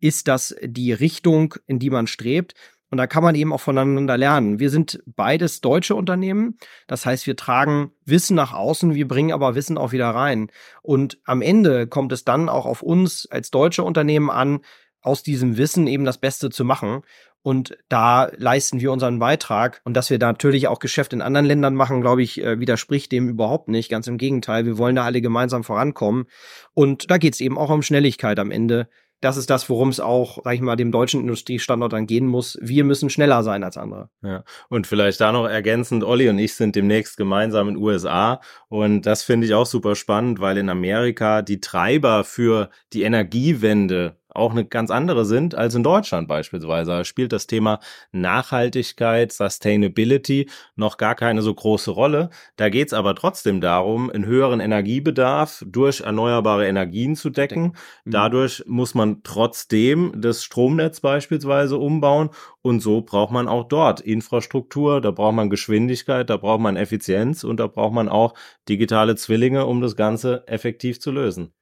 ist 0.00 0.28
das 0.28 0.54
die 0.62 0.92
Richtung, 0.92 1.54
in 1.66 1.78
die 1.78 1.90
man 1.90 2.06
strebt. 2.06 2.54
Und 2.90 2.96
da 2.96 3.06
kann 3.06 3.22
man 3.22 3.34
eben 3.34 3.52
auch 3.52 3.60
voneinander 3.60 4.16
lernen. 4.16 4.58
Wir 4.58 4.70
sind 4.70 5.02
beides 5.04 5.60
deutsche 5.60 5.94
Unternehmen. 5.94 6.56
Das 6.86 7.04
heißt, 7.04 7.26
wir 7.26 7.36
tragen 7.36 7.92
Wissen 8.06 8.34
nach 8.34 8.54
außen, 8.54 8.94
wir 8.94 9.06
bringen 9.06 9.32
aber 9.32 9.54
Wissen 9.54 9.76
auch 9.76 9.92
wieder 9.92 10.08
rein. 10.08 10.50
Und 10.80 11.18
am 11.24 11.42
Ende 11.42 11.86
kommt 11.86 12.12
es 12.12 12.24
dann 12.24 12.48
auch 12.48 12.64
auf 12.64 12.82
uns 12.82 13.26
als 13.30 13.50
deutsche 13.50 13.84
Unternehmen 13.84 14.30
an, 14.30 14.60
aus 15.00 15.22
diesem 15.22 15.56
Wissen 15.56 15.86
eben 15.86 16.04
das 16.04 16.18
Beste 16.18 16.50
zu 16.50 16.64
machen. 16.64 17.02
Und 17.48 17.78
da 17.88 18.30
leisten 18.36 18.78
wir 18.82 18.92
unseren 18.92 19.18
Beitrag. 19.18 19.80
Und 19.84 19.94
dass 19.94 20.10
wir 20.10 20.18
da 20.18 20.26
natürlich 20.26 20.68
auch 20.68 20.80
Geschäft 20.80 21.14
in 21.14 21.22
anderen 21.22 21.46
Ländern 21.46 21.74
machen, 21.74 22.02
glaube 22.02 22.22
ich, 22.22 22.42
äh, 22.42 22.60
widerspricht 22.60 23.10
dem 23.10 23.26
überhaupt 23.26 23.68
nicht. 23.68 23.88
Ganz 23.88 24.06
im 24.06 24.18
Gegenteil, 24.18 24.66
wir 24.66 24.76
wollen 24.76 24.96
da 24.96 25.04
alle 25.04 25.22
gemeinsam 25.22 25.64
vorankommen. 25.64 26.26
Und 26.74 27.10
da 27.10 27.16
geht 27.16 27.32
es 27.32 27.40
eben 27.40 27.56
auch 27.56 27.70
um 27.70 27.80
Schnelligkeit 27.80 28.38
am 28.38 28.50
Ende. 28.50 28.90
Das 29.22 29.38
ist 29.38 29.48
das, 29.48 29.70
worum 29.70 29.88
es 29.88 29.98
auch, 29.98 30.40
sag 30.44 30.56
ich 30.56 30.60
mal, 30.60 30.76
dem 30.76 30.92
deutschen 30.92 31.22
Industriestandort 31.22 31.94
dann 31.94 32.06
gehen 32.06 32.26
muss. 32.26 32.58
Wir 32.60 32.84
müssen 32.84 33.08
schneller 33.08 33.42
sein 33.42 33.64
als 33.64 33.78
andere. 33.78 34.10
Ja. 34.20 34.44
Und 34.68 34.86
vielleicht 34.86 35.18
da 35.18 35.32
noch 35.32 35.46
ergänzend, 35.46 36.04
Olli 36.04 36.28
und 36.28 36.38
ich 36.38 36.52
sind 36.52 36.76
demnächst 36.76 37.16
gemeinsam 37.16 37.70
in 37.70 37.78
USA. 37.78 38.42
Und 38.68 39.06
das 39.06 39.22
finde 39.22 39.46
ich 39.46 39.54
auch 39.54 39.64
super 39.64 39.96
spannend, 39.96 40.38
weil 40.38 40.58
in 40.58 40.68
Amerika 40.68 41.40
die 41.40 41.62
Treiber 41.62 42.24
für 42.24 42.68
die 42.92 43.04
Energiewende 43.04 44.17
auch 44.38 44.52
eine 44.52 44.64
ganz 44.64 44.90
andere 44.90 45.24
sind 45.24 45.54
als 45.54 45.74
in 45.74 45.82
Deutschland 45.82 46.28
beispielsweise. 46.28 46.92
Da 46.92 47.04
spielt 47.04 47.32
das 47.32 47.46
Thema 47.46 47.80
Nachhaltigkeit, 48.12 49.32
Sustainability 49.32 50.48
noch 50.76 50.96
gar 50.96 51.14
keine 51.14 51.42
so 51.42 51.52
große 51.54 51.90
Rolle. 51.90 52.30
Da 52.56 52.68
geht 52.68 52.88
es 52.88 52.92
aber 52.94 53.14
trotzdem 53.14 53.60
darum, 53.60 54.10
einen 54.10 54.24
höheren 54.26 54.60
Energiebedarf 54.60 55.64
durch 55.66 56.00
erneuerbare 56.00 56.66
Energien 56.66 57.16
zu 57.16 57.30
decken. 57.30 57.74
Mhm. 58.04 58.10
Dadurch 58.10 58.64
muss 58.66 58.94
man 58.94 59.22
trotzdem 59.22 60.12
das 60.16 60.44
Stromnetz 60.44 61.00
beispielsweise 61.00 61.76
umbauen 61.76 62.30
und 62.62 62.80
so 62.80 63.00
braucht 63.02 63.32
man 63.32 63.48
auch 63.48 63.64
dort 63.64 64.00
Infrastruktur, 64.00 65.00
da 65.00 65.10
braucht 65.10 65.34
man 65.34 65.50
Geschwindigkeit, 65.50 66.28
da 66.28 66.36
braucht 66.36 66.60
man 66.60 66.76
Effizienz 66.76 67.44
und 67.44 67.58
da 67.58 67.66
braucht 67.66 67.94
man 67.94 68.08
auch 68.08 68.34
digitale 68.68 69.16
Zwillinge, 69.16 69.66
um 69.66 69.80
das 69.80 69.96
Ganze 69.96 70.46
effektiv 70.46 71.00
zu 71.00 71.10
lösen. 71.10 71.52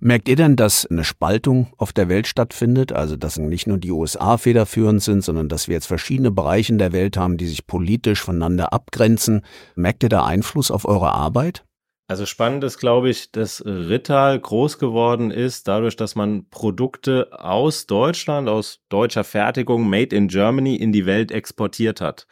Merkt 0.00 0.28
ihr 0.28 0.36
denn, 0.36 0.54
dass 0.54 0.86
eine 0.86 1.02
Spaltung 1.02 1.72
auf 1.76 1.92
der 1.92 2.08
Welt 2.08 2.28
stattfindet? 2.28 2.92
Also, 2.92 3.16
dass 3.16 3.36
nicht 3.36 3.66
nur 3.66 3.78
die 3.78 3.90
USA 3.90 4.36
federführend 4.36 5.02
sind, 5.02 5.22
sondern 5.24 5.48
dass 5.48 5.66
wir 5.66 5.74
jetzt 5.74 5.86
verschiedene 5.86 6.30
Bereiche 6.30 6.72
in 6.72 6.78
der 6.78 6.92
Welt 6.92 7.16
haben, 7.16 7.36
die 7.36 7.48
sich 7.48 7.66
politisch 7.66 8.22
voneinander 8.22 8.72
abgrenzen. 8.72 9.42
Merkt 9.74 10.04
ihr 10.04 10.08
da 10.08 10.24
Einfluss 10.24 10.70
auf 10.70 10.84
eure 10.84 11.10
Arbeit? 11.10 11.64
Also 12.10 12.24
spannend 12.24 12.64
ist, 12.64 12.78
glaube 12.78 13.10
ich, 13.10 13.32
dass 13.32 13.62
Rittal 13.66 14.38
groß 14.40 14.78
geworden 14.78 15.30
ist, 15.30 15.68
dadurch, 15.68 15.94
dass 15.94 16.14
man 16.14 16.48
Produkte 16.48 17.28
aus 17.38 17.86
Deutschland, 17.86 18.48
aus 18.48 18.80
deutscher 18.88 19.24
Fertigung, 19.24 19.90
made 19.90 20.16
in 20.16 20.28
Germany, 20.28 20.76
in 20.76 20.90
die 20.90 21.04
Welt 21.04 21.30
exportiert 21.30 22.00
hat. 22.00 22.26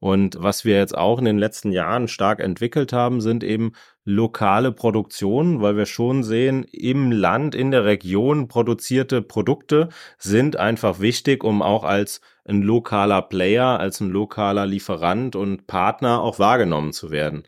Und 0.00 0.36
was 0.38 0.66
wir 0.66 0.76
jetzt 0.76 0.98
auch 0.98 1.18
in 1.18 1.24
den 1.24 1.38
letzten 1.38 1.72
Jahren 1.72 2.08
stark 2.08 2.40
entwickelt 2.40 2.92
haben, 2.92 3.22
sind 3.22 3.42
eben 3.42 3.72
lokale 4.04 4.72
Produktionen, 4.72 5.60
weil 5.60 5.76
wir 5.76 5.86
schon 5.86 6.24
sehen, 6.24 6.64
im 6.64 7.12
Land, 7.12 7.54
in 7.54 7.70
der 7.70 7.84
Region 7.84 8.48
produzierte 8.48 9.22
Produkte 9.22 9.88
sind 10.18 10.56
einfach 10.56 11.00
wichtig, 11.00 11.44
um 11.44 11.62
auch 11.62 11.84
als 11.84 12.20
ein 12.44 12.62
lokaler 12.62 13.22
Player, 13.22 13.78
als 13.78 14.00
ein 14.00 14.10
lokaler 14.10 14.66
Lieferant 14.66 15.36
und 15.36 15.66
Partner 15.66 16.20
auch 16.20 16.38
wahrgenommen 16.38 16.92
zu 16.92 17.10
werden. 17.10 17.44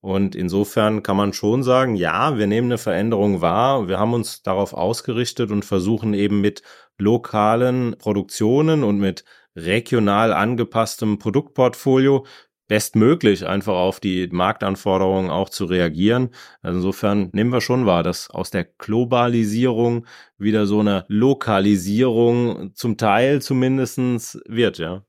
Und 0.00 0.34
insofern 0.36 1.02
kann 1.02 1.16
man 1.16 1.32
schon 1.32 1.62
sagen, 1.62 1.96
ja, 1.96 2.38
wir 2.38 2.46
nehmen 2.46 2.68
eine 2.68 2.78
Veränderung 2.78 3.40
wahr. 3.40 3.88
Wir 3.88 3.98
haben 3.98 4.14
uns 4.14 4.42
darauf 4.42 4.72
ausgerichtet 4.72 5.50
und 5.50 5.64
versuchen 5.64 6.14
eben 6.14 6.40
mit 6.40 6.62
lokalen 6.98 7.96
Produktionen 7.98 8.84
und 8.84 8.98
mit 8.98 9.24
regional 9.56 10.32
angepasstem 10.32 11.18
Produktportfolio 11.18 12.24
bestmöglich 12.68 13.46
einfach 13.46 13.74
auf 13.74 13.98
die 13.98 14.28
Marktanforderungen 14.30 15.30
auch 15.30 15.48
zu 15.48 15.64
reagieren. 15.64 16.30
Also 16.62 16.78
insofern 16.78 17.30
nehmen 17.32 17.50
wir 17.50 17.60
schon 17.60 17.86
wahr, 17.86 18.02
dass 18.02 18.30
aus 18.30 18.50
der 18.50 18.64
Globalisierung 18.64 20.06
wieder 20.36 20.66
so 20.66 20.80
eine 20.80 21.04
Lokalisierung 21.08 22.74
zum 22.74 22.96
Teil 22.96 23.42
zumindestens 23.42 24.38
wird, 24.46 24.78
ja. 24.78 25.04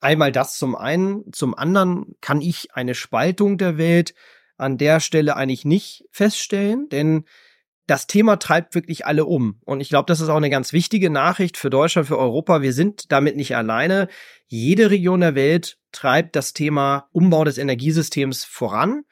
Einmal 0.00 0.30
das 0.30 0.58
zum 0.58 0.76
einen, 0.76 1.32
zum 1.32 1.56
anderen 1.56 2.14
kann 2.20 2.40
ich 2.40 2.68
eine 2.72 2.94
Spaltung 2.94 3.58
der 3.58 3.78
Welt 3.78 4.14
an 4.56 4.78
der 4.78 5.00
Stelle 5.00 5.34
eigentlich 5.34 5.64
nicht 5.64 6.04
feststellen, 6.12 6.88
denn 6.88 7.24
das 7.88 8.06
Thema 8.06 8.36
treibt 8.36 8.74
wirklich 8.74 9.06
alle 9.06 9.24
um. 9.24 9.60
Und 9.64 9.80
ich 9.80 9.88
glaube, 9.88 10.06
das 10.06 10.20
ist 10.20 10.28
auch 10.28 10.36
eine 10.36 10.50
ganz 10.50 10.74
wichtige 10.74 11.08
Nachricht 11.08 11.56
für 11.56 11.70
Deutschland, 11.70 12.06
für 12.06 12.18
Europa. 12.18 12.60
Wir 12.60 12.74
sind 12.74 13.10
damit 13.10 13.34
nicht 13.34 13.56
alleine. 13.56 14.08
Jede 14.46 14.90
Region 14.90 15.20
der 15.20 15.34
Welt 15.34 15.78
treibt 15.90 16.36
das 16.36 16.52
Thema 16.52 17.08
Umbau 17.12 17.44
des 17.44 17.56
Energiesystems 17.56 18.44
voran. 18.44 19.04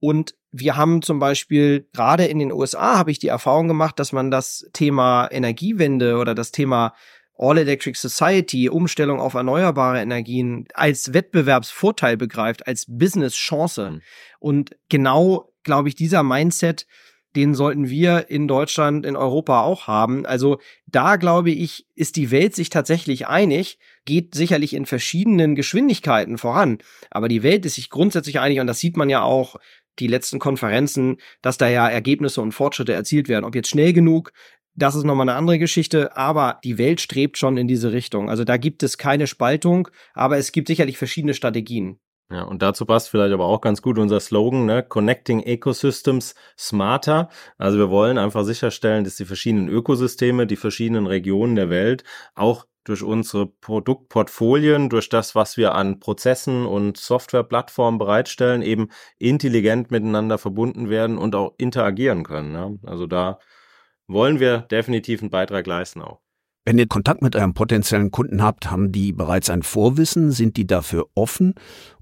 Und 0.00 0.34
wir 0.52 0.76
haben 0.76 1.00
zum 1.00 1.18
Beispiel 1.18 1.88
gerade 1.94 2.26
in 2.26 2.38
den 2.38 2.52
USA 2.52 2.98
habe 2.98 3.10
ich 3.10 3.18
die 3.18 3.28
Erfahrung 3.28 3.68
gemacht, 3.68 3.98
dass 3.98 4.12
man 4.12 4.30
das 4.30 4.68
Thema 4.74 5.26
Energiewende 5.30 6.18
oder 6.18 6.34
das 6.34 6.52
Thema 6.52 6.92
All 7.38 7.56
Electric 7.56 7.98
Society, 7.98 8.68
Umstellung 8.68 9.18
auf 9.18 9.32
erneuerbare 9.32 10.02
Energien 10.02 10.66
als 10.74 11.14
Wettbewerbsvorteil 11.14 12.18
begreift, 12.18 12.66
als 12.66 12.84
Business-Chance. 12.86 13.92
Mhm. 13.92 14.02
Und 14.40 14.76
genau, 14.90 15.50
glaube 15.62 15.88
ich, 15.88 15.94
dieser 15.94 16.22
Mindset 16.22 16.86
den 17.36 17.54
sollten 17.54 17.88
wir 17.88 18.28
in 18.28 18.48
Deutschland, 18.48 19.06
in 19.06 19.16
Europa 19.16 19.62
auch 19.62 19.86
haben. 19.86 20.26
Also 20.26 20.58
da 20.86 21.16
glaube 21.16 21.50
ich, 21.50 21.86
ist 21.94 22.16
die 22.16 22.30
Welt 22.30 22.54
sich 22.54 22.70
tatsächlich 22.70 23.28
einig, 23.28 23.78
geht 24.04 24.34
sicherlich 24.34 24.74
in 24.74 24.86
verschiedenen 24.86 25.54
Geschwindigkeiten 25.54 26.38
voran. 26.38 26.78
Aber 27.10 27.28
die 27.28 27.42
Welt 27.42 27.64
ist 27.66 27.76
sich 27.76 27.90
grundsätzlich 27.90 28.40
einig 28.40 28.60
und 28.60 28.66
das 28.66 28.80
sieht 28.80 28.96
man 28.96 29.08
ja 29.08 29.22
auch 29.22 29.56
die 29.98 30.06
letzten 30.06 30.38
Konferenzen, 30.38 31.18
dass 31.42 31.58
da 31.58 31.68
ja 31.68 31.88
Ergebnisse 31.88 32.40
und 32.40 32.52
Fortschritte 32.52 32.92
erzielt 32.92 33.28
werden. 33.28 33.44
Ob 33.44 33.54
jetzt 33.54 33.68
schnell 33.68 33.92
genug, 33.92 34.32
das 34.74 34.94
ist 34.94 35.04
nochmal 35.04 35.28
eine 35.28 35.36
andere 35.36 35.58
Geschichte, 35.58 36.16
aber 36.16 36.58
die 36.64 36.78
Welt 36.78 37.00
strebt 37.00 37.38
schon 37.38 37.56
in 37.56 37.68
diese 37.68 37.92
Richtung. 37.92 38.30
Also 38.30 38.44
da 38.44 38.56
gibt 38.56 38.82
es 38.82 38.98
keine 38.98 39.26
Spaltung, 39.26 39.88
aber 40.14 40.38
es 40.38 40.52
gibt 40.52 40.68
sicherlich 40.68 40.96
verschiedene 40.96 41.34
Strategien. 41.34 41.98
Ja, 42.30 42.42
und 42.44 42.62
dazu 42.62 42.86
passt 42.86 43.08
vielleicht 43.08 43.34
aber 43.34 43.46
auch 43.46 43.60
ganz 43.60 43.82
gut 43.82 43.98
unser 43.98 44.20
Slogan, 44.20 44.64
ne? 44.64 44.84
Connecting 44.84 45.40
Ecosystems 45.40 46.36
Smarter. 46.56 47.28
Also 47.58 47.76
wir 47.78 47.90
wollen 47.90 48.18
einfach 48.18 48.44
sicherstellen, 48.44 49.02
dass 49.02 49.16
die 49.16 49.24
verschiedenen 49.24 49.68
Ökosysteme, 49.68 50.46
die 50.46 50.56
verschiedenen 50.56 51.08
Regionen 51.08 51.56
der 51.56 51.70
Welt 51.70 52.04
auch 52.36 52.66
durch 52.84 53.02
unsere 53.02 53.46
Produktportfolien, 53.46 54.88
durch 54.90 55.08
das, 55.08 55.34
was 55.34 55.56
wir 55.56 55.74
an 55.74 55.98
Prozessen 55.98 56.66
und 56.66 56.96
Softwareplattformen 56.96 57.98
bereitstellen, 57.98 58.62
eben 58.62 58.88
intelligent 59.18 59.90
miteinander 59.90 60.38
verbunden 60.38 60.88
werden 60.88 61.18
und 61.18 61.34
auch 61.34 61.54
interagieren 61.58 62.22
können. 62.24 62.52
Ne? 62.52 62.78
Also 62.84 63.06
da 63.06 63.40
wollen 64.06 64.40
wir 64.40 64.58
definitiv 64.58 65.20
einen 65.20 65.30
Beitrag 65.30 65.66
leisten 65.66 66.00
auch. 66.00 66.20
Wenn 66.70 66.78
ihr 66.78 66.86
Kontakt 66.86 67.20
mit 67.20 67.34
eurem 67.34 67.52
potenziellen 67.52 68.12
Kunden 68.12 68.44
habt, 68.44 68.70
haben 68.70 68.92
die 68.92 69.12
bereits 69.12 69.50
ein 69.50 69.64
Vorwissen? 69.64 70.30
Sind 70.30 70.56
die 70.56 70.68
dafür 70.68 71.08
offen? 71.16 71.54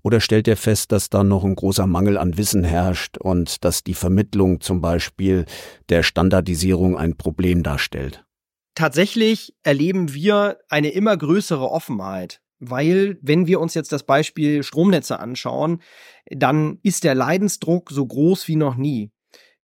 Oder 0.03 0.21
stellt 0.21 0.47
ihr 0.47 0.59
fest, 0.59 0.93
dass 0.93 1.09
da 1.09 1.25
noch 1.25 1.43
ein 1.43 1.55
großer 1.55 1.87
Mangel 1.87 2.19
an 2.19 2.37
Wissen 2.37 2.65
herrscht 2.65 3.17
und 3.17 3.65
dass 3.65 3.83
die 3.83 3.95
Vermittlung 3.95 4.61
zum 4.61 4.83
Beispiel 4.83 5.47
der 5.89 6.03
Standardisierung 6.03 6.99
ein 6.99 7.17
Problem 7.17 7.63
darstellt? 7.63 8.27
Tatsächlich 8.75 9.55
erleben 9.63 10.13
wir 10.13 10.59
eine 10.69 10.91
immer 10.91 11.17
größere 11.17 11.71
Offenheit. 11.71 12.43
Weil, 12.59 13.17
wenn 13.23 13.47
wir 13.47 13.61
uns 13.61 13.73
jetzt 13.73 13.93
das 13.93 14.03
Beispiel 14.03 14.63
Stromnetze 14.63 15.19
anschauen, 15.19 15.81
dann 16.27 16.79
ist 16.83 17.05
der 17.05 17.15
Leidensdruck 17.15 17.91
so 17.91 18.05
groß 18.05 18.49
wie 18.49 18.57
noch 18.57 18.77
nie. 18.77 19.13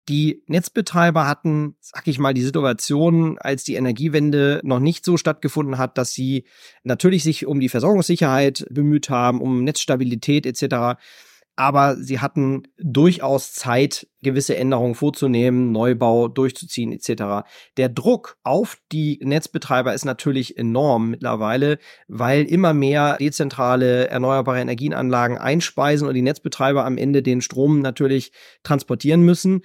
Die 0.10 0.44
Netzbetreiber 0.48 1.28
hatten, 1.28 1.76
sag 1.80 2.08
ich 2.08 2.20
mal, 2.20 2.34
die 2.34 2.42
Situation, 2.42 3.38
als 3.40 3.64
die 3.64 3.76
Energiewende 3.76 4.60
noch 4.64 4.80
nicht 4.80 5.06
so 5.06 5.16
stattgefunden 5.16 5.78
hat, 5.78 5.98
dass 5.98 6.12
sie 6.12 6.44
natürlich 6.84 7.24
sich 7.24 7.46
um 7.46 7.62
die 7.62 7.70
Versorgungssicherheit 7.70 8.66
bemüht 8.70 9.10
haben, 9.10 9.40
um 9.40 9.64
Netzstabilität 9.64 10.46
etc. 10.46 11.00
Aber 11.56 11.96
sie 11.96 12.20
hatten 12.20 12.64
durchaus 12.78 13.54
Zeit, 13.54 14.08
gewisse 14.24 14.58
Änderungen 14.58 14.96
vorzunehmen, 14.96 15.72
Neubau 15.72 16.28
durchzuziehen 16.28 16.92
etc. 16.92 17.48
Der 17.78 17.90
Druck 17.90 18.38
auf 18.44 18.80
die 18.92 19.20
Netzbetreiber 19.22 19.94
ist 19.94 20.04
natürlich 20.04 20.58
enorm 20.58 21.12
mittlerweile, 21.12 21.78
weil 22.08 22.44
immer 22.44 22.74
mehr 22.74 23.18
dezentrale 23.18 24.08
erneuerbare 24.08 24.62
Energienanlagen 24.62 25.38
einspeisen 25.38 26.08
und 26.08 26.16
die 26.16 26.22
Netzbetreiber 26.24 26.84
am 26.86 26.98
Ende 26.98 27.22
den 27.22 27.42
Strom 27.42 27.82
natürlich 27.82 28.32
transportieren 28.64 29.22
müssen 29.22 29.62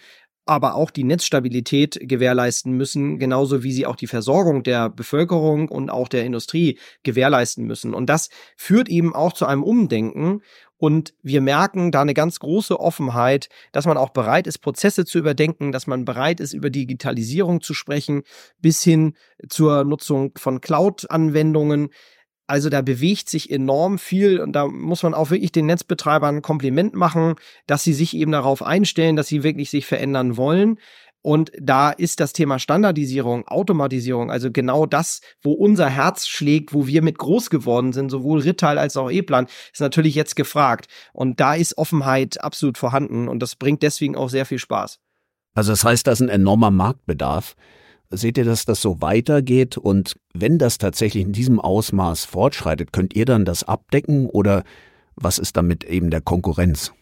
aber 0.48 0.74
auch 0.74 0.90
die 0.90 1.04
Netzstabilität 1.04 1.98
gewährleisten 2.00 2.72
müssen, 2.72 3.18
genauso 3.18 3.62
wie 3.62 3.72
sie 3.72 3.86
auch 3.86 3.96
die 3.96 4.06
Versorgung 4.06 4.62
der 4.62 4.88
Bevölkerung 4.88 5.68
und 5.68 5.90
auch 5.90 6.08
der 6.08 6.24
Industrie 6.24 6.78
gewährleisten 7.02 7.66
müssen. 7.66 7.92
Und 7.92 8.06
das 8.06 8.30
führt 8.56 8.88
eben 8.88 9.14
auch 9.14 9.34
zu 9.34 9.44
einem 9.46 9.62
Umdenken. 9.62 10.40
Und 10.78 11.12
wir 11.22 11.40
merken 11.40 11.90
da 11.90 12.00
eine 12.00 12.14
ganz 12.14 12.38
große 12.38 12.78
Offenheit, 12.78 13.48
dass 13.72 13.84
man 13.84 13.96
auch 13.96 14.10
bereit 14.10 14.46
ist, 14.46 14.58
Prozesse 14.58 15.04
zu 15.04 15.18
überdenken, 15.18 15.72
dass 15.72 15.86
man 15.86 16.04
bereit 16.04 16.40
ist, 16.40 16.54
über 16.54 16.70
Digitalisierung 16.70 17.60
zu 17.60 17.74
sprechen, 17.74 18.22
bis 18.60 18.82
hin 18.82 19.14
zur 19.48 19.84
Nutzung 19.84 20.32
von 20.38 20.60
Cloud-Anwendungen. 20.60 21.90
Also 22.48 22.70
da 22.70 22.80
bewegt 22.80 23.28
sich 23.28 23.50
enorm 23.50 23.98
viel 23.98 24.40
und 24.40 24.52
da 24.52 24.66
muss 24.66 25.02
man 25.02 25.12
auch 25.12 25.30
wirklich 25.30 25.52
den 25.52 25.66
Netzbetreibern 25.66 26.36
ein 26.36 26.42
Kompliment 26.42 26.94
machen, 26.94 27.34
dass 27.66 27.84
sie 27.84 27.92
sich 27.92 28.16
eben 28.16 28.32
darauf 28.32 28.62
einstellen, 28.62 29.16
dass 29.16 29.28
sie 29.28 29.42
wirklich 29.42 29.68
sich 29.68 29.84
verändern 29.84 30.38
wollen. 30.38 30.78
Und 31.20 31.52
da 31.60 31.90
ist 31.90 32.20
das 32.20 32.32
Thema 32.32 32.58
Standardisierung, 32.58 33.46
Automatisierung, 33.48 34.30
also 34.30 34.50
genau 34.50 34.86
das, 34.86 35.20
wo 35.42 35.52
unser 35.52 35.90
Herz 35.90 36.26
schlägt, 36.26 36.72
wo 36.72 36.86
wir 36.86 37.02
mit 37.02 37.18
groß 37.18 37.50
geworden 37.50 37.92
sind, 37.92 38.08
sowohl 38.08 38.40
Rittal 38.40 38.78
als 38.78 38.96
auch 38.96 39.10
E-Plan, 39.10 39.46
ist 39.70 39.80
natürlich 39.82 40.14
jetzt 40.14 40.34
gefragt. 40.34 40.86
Und 41.12 41.40
da 41.40 41.54
ist 41.54 41.76
Offenheit 41.76 42.42
absolut 42.42 42.78
vorhanden 42.78 43.28
und 43.28 43.40
das 43.42 43.56
bringt 43.56 43.82
deswegen 43.82 44.16
auch 44.16 44.30
sehr 44.30 44.46
viel 44.46 44.58
Spaß. 44.58 45.00
Also 45.54 45.72
das 45.72 45.84
heißt, 45.84 46.06
da 46.06 46.12
ist 46.12 46.20
ein 46.20 46.30
enormer 46.30 46.70
Marktbedarf. 46.70 47.56
Seht 48.10 48.38
ihr, 48.38 48.44
dass 48.44 48.64
das 48.64 48.80
so 48.80 49.02
weitergeht? 49.02 49.76
Und 49.76 50.16
wenn 50.32 50.58
das 50.58 50.78
tatsächlich 50.78 51.24
in 51.24 51.32
diesem 51.32 51.60
Ausmaß 51.60 52.24
fortschreitet, 52.24 52.92
könnt 52.92 53.14
ihr 53.14 53.26
dann 53.26 53.44
das 53.44 53.64
abdecken 53.64 54.26
oder 54.26 54.64
was 55.14 55.38
ist 55.38 55.56
damit 55.56 55.84
eben 55.84 56.10
der 56.10 56.22
Konkurrenz? 56.22 56.92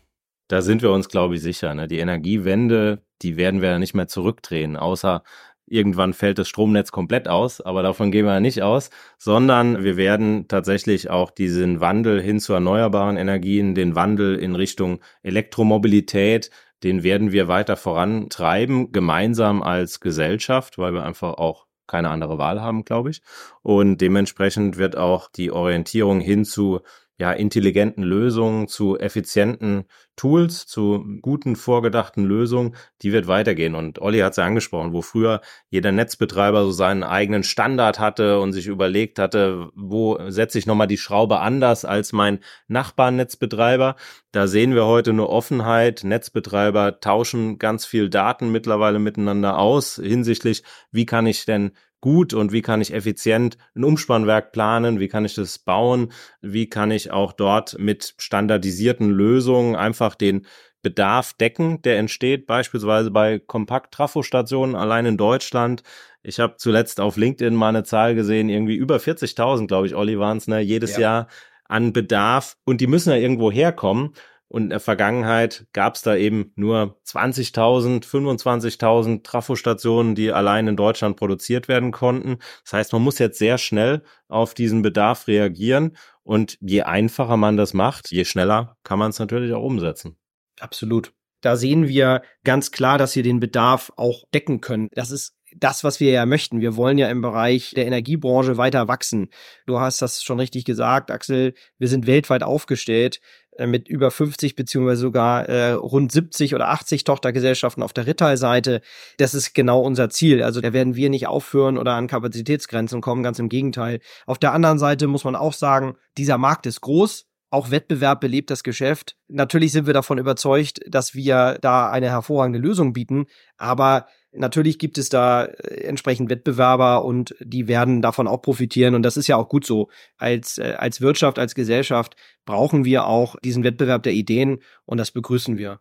Da 0.49 0.63
sind 0.63 0.83
wir 0.83 0.91
uns, 0.91 1.09
glaube 1.09 1.37
ich, 1.37 1.43
sicher. 1.43 1.75
Ne? 1.75 1.87
Die 1.87 1.99
Energiewende, 1.99 3.03
die 3.23 3.37
werden 3.37 3.63
wir 3.63 3.71
ja 3.71 3.79
nicht 3.79 3.95
mehr 3.95 4.09
zurückdrehen, 4.09 4.77
außer 4.77 5.23
irgendwann 5.67 6.13
fällt 6.13 6.39
das 6.39 6.49
Stromnetz 6.49 6.93
komplett 6.93 7.29
aus, 7.29 7.61
aber 7.61 7.83
davon 7.83 8.13
gehen 8.13 8.25
wir 8.25 8.35
ja 8.35 8.41
nicht 8.41 8.63
aus, 8.63 8.91
sondern 9.19 9.83
wir 9.83 9.97
werden 9.97 10.47
tatsächlich 10.49 11.11
auch 11.11 11.31
diesen 11.31 11.81
Wandel 11.81 12.21
hin 12.21 12.39
zu 12.39 12.53
erneuerbaren 12.53 13.17
Energien, 13.17 13.75
den 13.75 13.97
Wandel 13.97 14.37
in 14.37 14.55
Richtung 14.55 15.01
Elektromobilität, 15.23 16.51
den 16.83 17.03
werden 17.03 17.33
wir 17.33 17.49
weiter 17.49 17.77
vorantreiben, 17.77 18.93
gemeinsam 18.93 19.63
als 19.63 20.01
Gesellschaft, 20.01 20.79
weil 20.79 20.93
wir 20.93 21.05
einfach 21.05 21.35
auch 21.35 21.67
keine 21.87 22.11
andere 22.11 22.39
Wahl 22.39 22.61
haben, 22.61 22.85
glaube 22.85 23.11
ich. 23.11 23.23
Und 23.63 24.01
dementsprechend 24.01 24.77
wird 24.77 24.97
auch 24.97 25.31
die 25.31 25.51
Orientierung 25.51 26.21
hin 26.21 26.45
zu 26.45 26.81
ja, 27.19 27.33
intelligenten 27.33 28.03
Lösungen, 28.03 28.69
zu 28.69 28.99
effizienten 28.99 29.85
Tools, 30.17 30.67
zu 30.67 31.05
guten 31.21 31.57
vorgedachten 31.57 32.25
Lösungen, 32.25 32.75
die 33.03 33.13
wird 33.13 33.27
weitergehen. 33.27 33.75
Und 33.75 34.01
Olli 34.01 34.19
hat 34.21 34.33
es 34.33 34.37
ja 34.37 34.45
angesprochen, 34.45 34.93
wo 34.93 35.03
früher 35.03 35.41
jeder 35.69 35.93
Netzbetreiber 35.93 36.65
so 36.65 36.73
seinen 36.73 37.03
eigenen 37.03 37.43
Standard 37.43 37.99
hatte 38.01 38.41
und 38.41 38.53
sich 38.53 38.67
überlegt 38.67 39.19
hatte, 39.19 39.71
wo 39.75 40.19
setze 40.29 40.59
ich 40.59 40.67
nochmal 40.67 40.87
die 40.87 40.99
Schraube 40.99 41.41
anders 41.41 41.85
als 41.85 42.13
mein 42.13 42.41
Nachbarnetzbetreiber. 42.69 43.97
Da 44.33 44.47
sehen 44.47 44.75
wir 44.75 44.87
heute 44.87 45.11
eine 45.11 45.29
Offenheit. 45.29 46.03
Netzbetreiber 46.05 47.01
tauschen 47.01 47.59
ganz 47.59 47.87
viel 47.87 48.11
Daten 48.11 48.53
mittlerweile 48.53 48.99
miteinander 48.99 49.59
aus 49.59 50.01
hinsichtlich, 50.03 50.63
wie 50.91 51.07
kann 51.07 51.27
ich 51.27 51.45
denn 51.47 51.73
gut 52.01 52.35
und 52.35 52.53
wie 52.53 52.63
kann 52.63 52.81
ich 52.81 52.93
effizient 52.93 53.57
ein 53.75 53.85
Umspannwerk 53.85 54.53
planen, 54.53 55.01
wie 55.01 55.09
kann 55.09 55.25
ich 55.25 55.35
das 55.35 55.59
bauen, 55.59 56.13
wie 56.41 56.69
kann 56.69 56.91
ich 56.91 57.11
auch 57.11 57.33
dort 57.33 57.79
mit 57.79 58.15
standardisierten 58.19 59.11
Lösungen 59.11 59.77
einfach 59.77 60.15
den 60.15 60.47
Bedarf 60.83 61.33
decken, 61.33 61.83
der 61.83 61.99
entsteht, 61.99 62.47
beispielsweise 62.47 63.11
bei 63.11 63.41
Kompakt-Trafostationen 63.41 64.77
allein 64.77 65.07
in 65.07 65.17
Deutschland. 65.17 65.83
Ich 66.23 66.39
habe 66.39 66.57
zuletzt 66.59 67.01
auf 67.01 67.17
LinkedIn 67.17 67.55
mal 67.55 67.71
eine 67.71 67.83
Zahl 67.83 68.15
gesehen, 68.15 68.49
irgendwie 68.49 68.77
über 68.77 68.99
40.000, 68.99 69.67
glaube 69.67 69.89
ich, 69.89 69.97
Olli 69.97 70.19
waren 70.19 70.37
es, 70.37 70.47
ne, 70.47 70.61
jedes 70.61 70.93
ja. 70.95 71.01
Jahr 71.01 71.29
an 71.65 71.93
Bedarf. 71.93 72.57
Und 72.65 72.81
die 72.81 72.87
müssen 72.87 73.11
ja 73.11 73.17
irgendwo 73.17 73.51
herkommen. 73.51 74.13
Und 74.49 74.65
in 74.65 74.71
der 74.71 74.81
Vergangenheit 74.81 75.67
gab 75.73 75.97
es 75.97 76.03
da 76.03 76.15
eben 76.15 76.53
nur 76.55 77.01
20.000, 77.05 78.05
25.000 78.05 79.25
Trafostationen, 79.25 80.15
die 80.15 80.33
allein 80.33 80.69
in 80.69 80.77
Deutschland 80.77 81.17
produziert 81.17 81.67
werden 81.67 81.91
konnten. 81.91 82.39
Das 82.65 82.73
heißt, 82.75 82.93
man 82.93 83.03
muss 83.03 83.19
jetzt 83.19 83.39
sehr 83.39 83.59
schnell 83.59 84.03
auf 84.29 84.55
diesen 84.55 84.83
Bedarf 84.83 85.27
reagieren. 85.27 85.97
Und 86.23 86.59
je 86.61 86.83
einfacher 86.83 87.37
man 87.37 87.57
das 87.57 87.75
macht, 87.75 88.11
je 88.11 88.25
schneller 88.25 88.77
kann 88.85 88.99
man 88.99 89.11
es 89.11 89.19
natürlich 89.19 89.53
auch 89.53 89.63
umsetzen. 89.63 90.17
Absolut. 90.61 91.13
Da 91.41 91.57
sehen 91.57 91.87
wir 91.87 92.23
ganz 92.45 92.71
klar, 92.71 92.99
dass 92.99 93.15
wir 93.15 93.23
den 93.23 93.41
Bedarf 93.41 93.93
auch 93.97 94.25
decken 94.33 94.61
können. 94.61 94.89
Das 94.93 95.11
ist 95.11 95.37
das, 95.55 95.85
was 95.85 96.01
wir 96.01 96.11
ja 96.11 96.27
möchten. 96.27 96.61
Wir 96.61 96.77
wollen 96.77 96.99
ja 96.99 97.09
im 97.09 97.23
Bereich 97.23 97.73
der 97.77 97.87
Energiebranche 97.87 98.57
weiter 98.57 98.89
wachsen. 98.89 99.29
Du 99.67 99.79
hast 99.79 100.03
das 100.03 100.23
schon 100.23 100.41
richtig 100.41 100.65
gesagt, 100.65 101.11
Axel. 101.11 101.55
Wir 101.79 101.89
sind 101.89 102.07
weltweit 102.07 102.43
aufgestellt. 102.43 103.21
Äh, 103.59 103.67
mit 103.67 103.89
über 103.89 104.11
50 104.11 104.55
beziehungsweise 104.55 105.01
sogar 105.01 105.49
äh, 105.49 105.73
rund 105.73 106.13
70 106.13 106.55
oder 106.55 106.69
80 106.69 107.05
Tochtergesellschaften 107.05 107.83
auf 107.83 107.93
der 107.93 108.07
Rittal-Seite. 108.07 108.81
Das 109.19 109.35
ist 109.35 109.55
genau 109.55 109.81
unser 109.81 110.11
Ziel. 110.11 110.43
Also 110.43 110.61
da 110.61 110.73
werden 110.73 110.95
wir 110.95 111.11
nicht 111.11 111.27
aufhören 111.27 111.79
oder 111.79 111.95
an 111.95 112.07
Kapazitätsgrenzen 112.07 113.01
kommen, 113.01 113.23
ganz 113.23 113.39
im 113.39 113.49
Gegenteil. 113.49 114.01
Auf 114.27 114.39
der 114.39 114.53
anderen 114.53 114.79
Seite 114.79 115.07
muss 115.07 115.25
man 115.25 115.37
auch 115.37 115.53
sagen, 115.53 115.97
dieser 116.19 116.39
Markt 116.39 116.67
ist 116.67 116.81
groß. 116.81 117.27
Auch 117.51 117.71
Wettbewerb 117.71 118.21
belebt 118.21 118.51
das 118.51 118.65
Geschäft. 118.65 119.17
Natürlich 119.29 119.73
sind 119.73 119.87
wir 119.87 119.95
davon 119.95 120.19
überzeugt, 120.19 120.81
dass 120.87 121.15
wir 121.15 121.59
da 121.61 121.89
eine 121.91 122.11
hervorragende 122.11 122.59
Lösung 122.59 122.93
bieten, 122.93 123.27
aber 123.57 124.07
Natürlich 124.37 124.79
gibt 124.79 124.99
es 124.99 125.09
da 125.09 125.45
äh, 125.45 125.85
entsprechend 125.85 126.31
Wettbewerber 126.31 127.05
und 127.05 127.35
die 127.41 127.69
werden 127.69 128.03
davon 128.03 128.27
auch 128.27 128.43
profitieren. 128.43 128.95
Und 128.95 129.03
das 129.03 129.17
ist 129.17 129.27
ja 129.27 129.37
auch 129.37 129.49
gut 129.49 129.67
so. 129.67 129.89
Als, 130.17 130.59
äh, 130.59 130.75
als 130.79 131.01
Wirtschaft, 131.01 131.39
als 131.39 131.55
Gesellschaft 131.55 132.17
brauchen 132.45 132.85
wir 132.85 133.07
auch 133.07 133.37
diesen 133.41 133.65
Wettbewerb 133.65 134.03
der 134.03 134.13
Ideen 134.13 134.61
und 134.85 134.99
das 134.99 135.11
begrüßen 135.11 135.59
wir. 135.59 135.81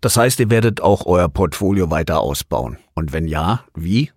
Das 0.00 0.16
heißt, 0.16 0.38
ihr 0.40 0.50
werdet 0.50 0.80
auch 0.80 1.06
euer 1.06 1.28
Portfolio 1.28 1.90
weiter 1.90 2.20
ausbauen. 2.20 2.78
Und 2.94 3.12
wenn 3.12 3.26
ja, 3.26 3.64
wie? 3.74 4.12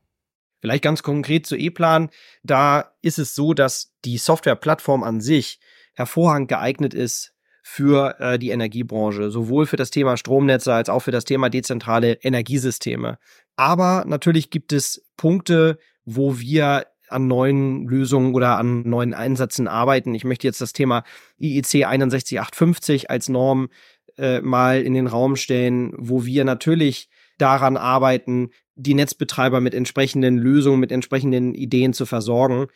Vielleicht 0.60 0.84
ganz 0.84 1.02
konkret 1.02 1.48
zu 1.48 1.56
E-Plan. 1.56 2.10
Da 2.44 2.94
ist 3.02 3.17
es 3.17 3.34
so, 3.34 3.54
dass 3.54 3.94
die 4.06 4.20
Softwareplattform 4.20 5.02
an 5.04 5.20
sich 5.20 5.60
hervorragend 5.94 6.50
geeignet 6.50 6.94
ist 6.94 7.31
für 7.73 8.19
äh, 8.19 8.38
die 8.38 8.49
Energiebranche, 8.49 9.31
sowohl 9.31 9.65
für 9.65 9.77
das 9.77 9.91
Thema 9.91 10.17
Stromnetze 10.17 10.73
als 10.73 10.89
auch 10.89 10.99
für 10.99 11.12
das 11.12 11.23
Thema 11.23 11.49
dezentrale 11.49 12.15
Energiesysteme. 12.21 13.17
Aber 13.55 14.03
natürlich 14.05 14.49
gibt 14.49 14.73
es 14.73 15.05
Punkte, 15.15 15.77
wo 16.03 16.38
wir 16.38 16.88
an 17.07 17.27
neuen 17.27 17.88
Lösungen 17.88 18.36
oder 18.36 18.57
an 18.57 18.81
neuen 18.81 19.13
Einsätzen 19.13 19.69
arbeiten. 19.69 20.13
Ich 20.13 20.25
möchte 20.25 20.47
jetzt 20.47 20.60
das 20.60 20.73
Thema 20.73 21.05
IEC 21.39 21.86
61850 21.86 23.10
als 23.10 23.29
Norm 23.29 23.69
äh, 24.17 24.41
mal 24.41 24.81
in 24.81 24.93
den 24.93 25.07
Raum 25.07 25.38
stellen, 25.38 25.93
wo 25.97 26.25
wir 26.25 26.43
natürlich 26.43 27.07
daran 27.38 27.77
arbeiten, 27.77 28.49
die 28.75 28.95
Netzbetreiber 28.95 29.62
mit 29.62 29.73
entsprechenden 29.73 30.38
Lösungen, 30.38 30.81
mit 30.81 30.91
entsprechenden 30.91 31.55
Ideen 31.55 31.93
zu 31.93 32.05
versorgen. 32.05 32.67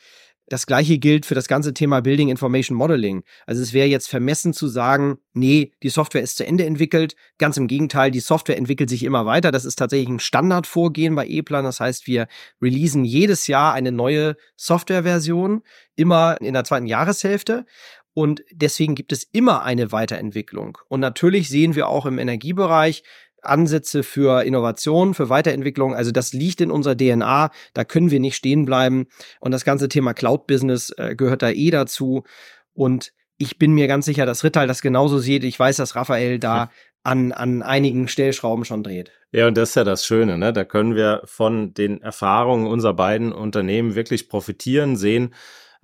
Das 0.47 0.67
gleiche 0.67 0.99
gilt 0.99 1.25
für 1.25 1.33
das 1.33 1.47
ganze 1.47 1.73
Thema 1.73 2.01
Building 2.01 2.29
Information 2.29 2.77
Modeling. 2.77 3.23
Also 3.47 3.63
es 3.63 3.73
wäre 3.73 3.87
jetzt 3.87 4.07
vermessen 4.07 4.53
zu 4.53 4.67
sagen, 4.67 5.17
nee, 5.33 5.71
die 5.81 5.89
Software 5.89 6.21
ist 6.21 6.37
zu 6.37 6.45
Ende 6.45 6.65
entwickelt. 6.65 7.15
Ganz 7.39 7.57
im 7.57 7.67
Gegenteil, 7.67 8.11
die 8.11 8.19
Software 8.19 8.57
entwickelt 8.57 8.89
sich 8.89 9.03
immer 9.03 9.25
weiter. 9.25 9.51
Das 9.51 9.65
ist 9.65 9.77
tatsächlich 9.77 10.09
ein 10.09 10.19
Standardvorgehen 10.19 11.15
bei 11.15 11.25
E-Plan. 11.25 11.65
Das 11.65 11.79
heißt, 11.79 12.05
wir 12.05 12.27
releasen 12.61 13.05
jedes 13.05 13.47
Jahr 13.47 13.73
eine 13.73 13.91
neue 13.91 14.35
Softwareversion, 14.55 15.63
immer 15.95 16.37
in 16.41 16.53
der 16.53 16.63
zweiten 16.63 16.85
Jahreshälfte. 16.85 17.65
Und 18.13 18.43
deswegen 18.49 18.95
gibt 18.95 19.11
es 19.11 19.23
immer 19.23 19.63
eine 19.63 19.91
Weiterentwicklung. 19.91 20.77
Und 20.87 21.01
natürlich 21.01 21.49
sehen 21.49 21.75
wir 21.75 21.89
auch 21.89 22.05
im 22.05 22.17
Energiebereich, 22.17 23.03
Ansätze 23.45 24.03
für 24.03 24.43
Innovation, 24.43 25.13
für 25.13 25.29
Weiterentwicklung. 25.29 25.95
Also 25.95 26.11
das 26.11 26.33
liegt 26.33 26.61
in 26.61 26.71
unserer 26.71 26.95
DNA. 26.95 27.51
Da 27.73 27.83
können 27.83 28.11
wir 28.11 28.19
nicht 28.19 28.35
stehen 28.35 28.65
bleiben. 28.65 29.07
Und 29.39 29.51
das 29.51 29.65
ganze 29.65 29.89
Thema 29.89 30.13
Cloud-Business 30.13 30.93
äh, 30.97 31.15
gehört 31.15 31.41
da 31.41 31.49
eh 31.49 31.71
dazu. 31.71 32.23
Und 32.73 33.13
ich 33.37 33.57
bin 33.57 33.73
mir 33.73 33.87
ganz 33.87 34.05
sicher, 34.05 34.25
dass 34.25 34.43
Rittal 34.43 34.67
das 34.67 34.81
genauso 34.81 35.19
sieht. 35.19 35.43
Ich 35.43 35.59
weiß, 35.59 35.77
dass 35.77 35.95
Raphael 35.95 36.39
da 36.39 36.69
an, 37.03 37.31
an 37.31 37.61
einigen 37.61 38.07
Stellschrauben 38.07 38.65
schon 38.65 38.83
dreht. 38.83 39.11
Ja, 39.31 39.47
und 39.47 39.57
das 39.57 39.69
ist 39.69 39.75
ja 39.75 39.83
das 39.83 40.05
Schöne, 40.05 40.37
ne? 40.37 40.53
Da 40.53 40.63
können 40.63 40.95
wir 40.95 41.21
von 41.25 41.73
den 41.73 42.01
Erfahrungen 42.01 42.67
unserer 42.67 42.93
beiden 42.93 43.31
Unternehmen 43.31 43.95
wirklich 43.95 44.29
profitieren, 44.29 44.95
sehen, 44.95 45.33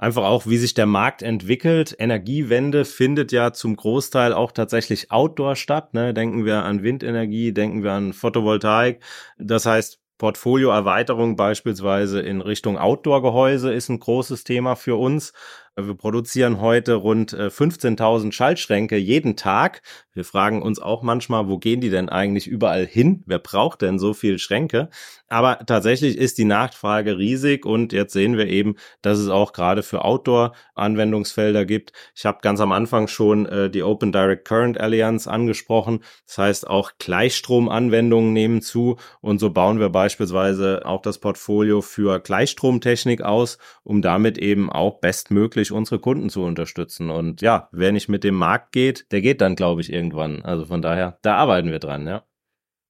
einfach 0.01 0.23
auch, 0.23 0.47
wie 0.47 0.57
sich 0.57 0.73
der 0.73 0.87
Markt 0.87 1.21
entwickelt. 1.21 1.95
Energiewende 1.97 2.85
findet 2.85 3.31
ja 3.31 3.53
zum 3.53 3.75
Großteil 3.75 4.33
auch 4.33 4.51
tatsächlich 4.51 5.11
outdoor 5.11 5.55
statt. 5.55 5.93
Ne? 5.93 6.13
Denken 6.13 6.43
wir 6.43 6.63
an 6.63 6.83
Windenergie, 6.83 7.53
denken 7.53 7.83
wir 7.83 7.91
an 7.91 8.11
Photovoltaik. 8.11 9.01
Das 9.37 9.65
heißt, 9.65 9.99
Portfolioerweiterung 10.17 11.35
beispielsweise 11.35 12.19
in 12.19 12.41
Richtung 12.41 12.77
Outdoor-Gehäuse 12.77 13.73
ist 13.73 13.89
ein 13.89 13.99
großes 13.99 14.43
Thema 14.43 14.75
für 14.75 14.95
uns. 14.95 15.33
Wir 15.77 15.95
produzieren 15.95 16.59
heute 16.59 16.95
rund 16.95 17.33
15.000 17.33 18.27
äh, 18.27 18.31
Schaltschränke 18.33 18.97
jeden 18.97 19.37
Tag. 19.37 19.81
Wir 20.13 20.25
fragen 20.25 20.61
uns 20.61 20.79
auch 20.79 21.01
manchmal, 21.01 21.47
wo 21.47 21.57
gehen 21.57 21.79
die 21.79 21.89
denn 21.89 22.09
eigentlich 22.09 22.47
überall 22.47 22.85
hin? 22.85 23.23
Wer 23.25 23.39
braucht 23.39 23.81
denn 23.81 23.97
so 23.97 24.13
viel 24.13 24.37
Schränke? 24.37 24.89
Aber 25.29 25.59
tatsächlich 25.65 26.17
ist 26.17 26.37
die 26.37 26.45
Nachfrage 26.45 27.17
riesig 27.17 27.65
und 27.65 27.93
jetzt 27.93 28.11
sehen 28.11 28.37
wir 28.37 28.47
eben, 28.47 28.75
dass 29.01 29.17
es 29.17 29.29
auch 29.29 29.53
gerade 29.53 29.81
für 29.81 30.03
Outdoor-Anwendungsfelder 30.03 31.63
gibt. 31.63 31.93
Ich 32.13 32.25
habe 32.25 32.39
ganz 32.41 32.59
am 32.59 32.73
Anfang 32.73 33.07
schon 33.07 33.45
äh, 33.45 33.69
die 33.69 33.83
Open 33.83 34.11
Direct 34.11 34.45
Current 34.45 34.77
Alliance 34.77 35.31
angesprochen. 35.31 36.03
Das 36.27 36.37
heißt, 36.37 36.67
auch 36.67 36.91
Gleichstromanwendungen 36.99 38.33
nehmen 38.33 38.61
zu 38.61 38.97
und 39.21 39.39
so 39.39 39.51
bauen 39.51 39.79
wir 39.79 39.87
beispielsweise 39.87 40.85
auch 40.85 41.01
das 41.01 41.19
Portfolio 41.19 41.79
für 41.79 42.19
Gleichstromtechnik 42.19 43.21
aus, 43.21 43.57
um 43.83 44.01
damit 44.01 44.37
eben 44.37 44.69
auch 44.69 44.99
bestmöglich 44.99 45.70
wirklich 45.71 45.77
unsere 45.77 45.99
Kunden 45.99 46.29
zu 46.29 46.43
unterstützen. 46.43 47.09
Und 47.09 47.41
ja, 47.41 47.69
wer 47.71 47.91
nicht 47.91 48.09
mit 48.09 48.23
dem 48.23 48.35
Markt 48.35 48.71
geht, 48.71 49.05
der 49.11 49.21
geht 49.21 49.41
dann, 49.41 49.55
glaube 49.55 49.81
ich, 49.81 49.91
irgendwann. 49.91 50.43
Also 50.43 50.65
von 50.65 50.81
daher, 50.81 51.17
da 51.21 51.35
arbeiten 51.35 51.71
wir 51.71 51.79
dran, 51.79 52.07
ja. 52.07 52.23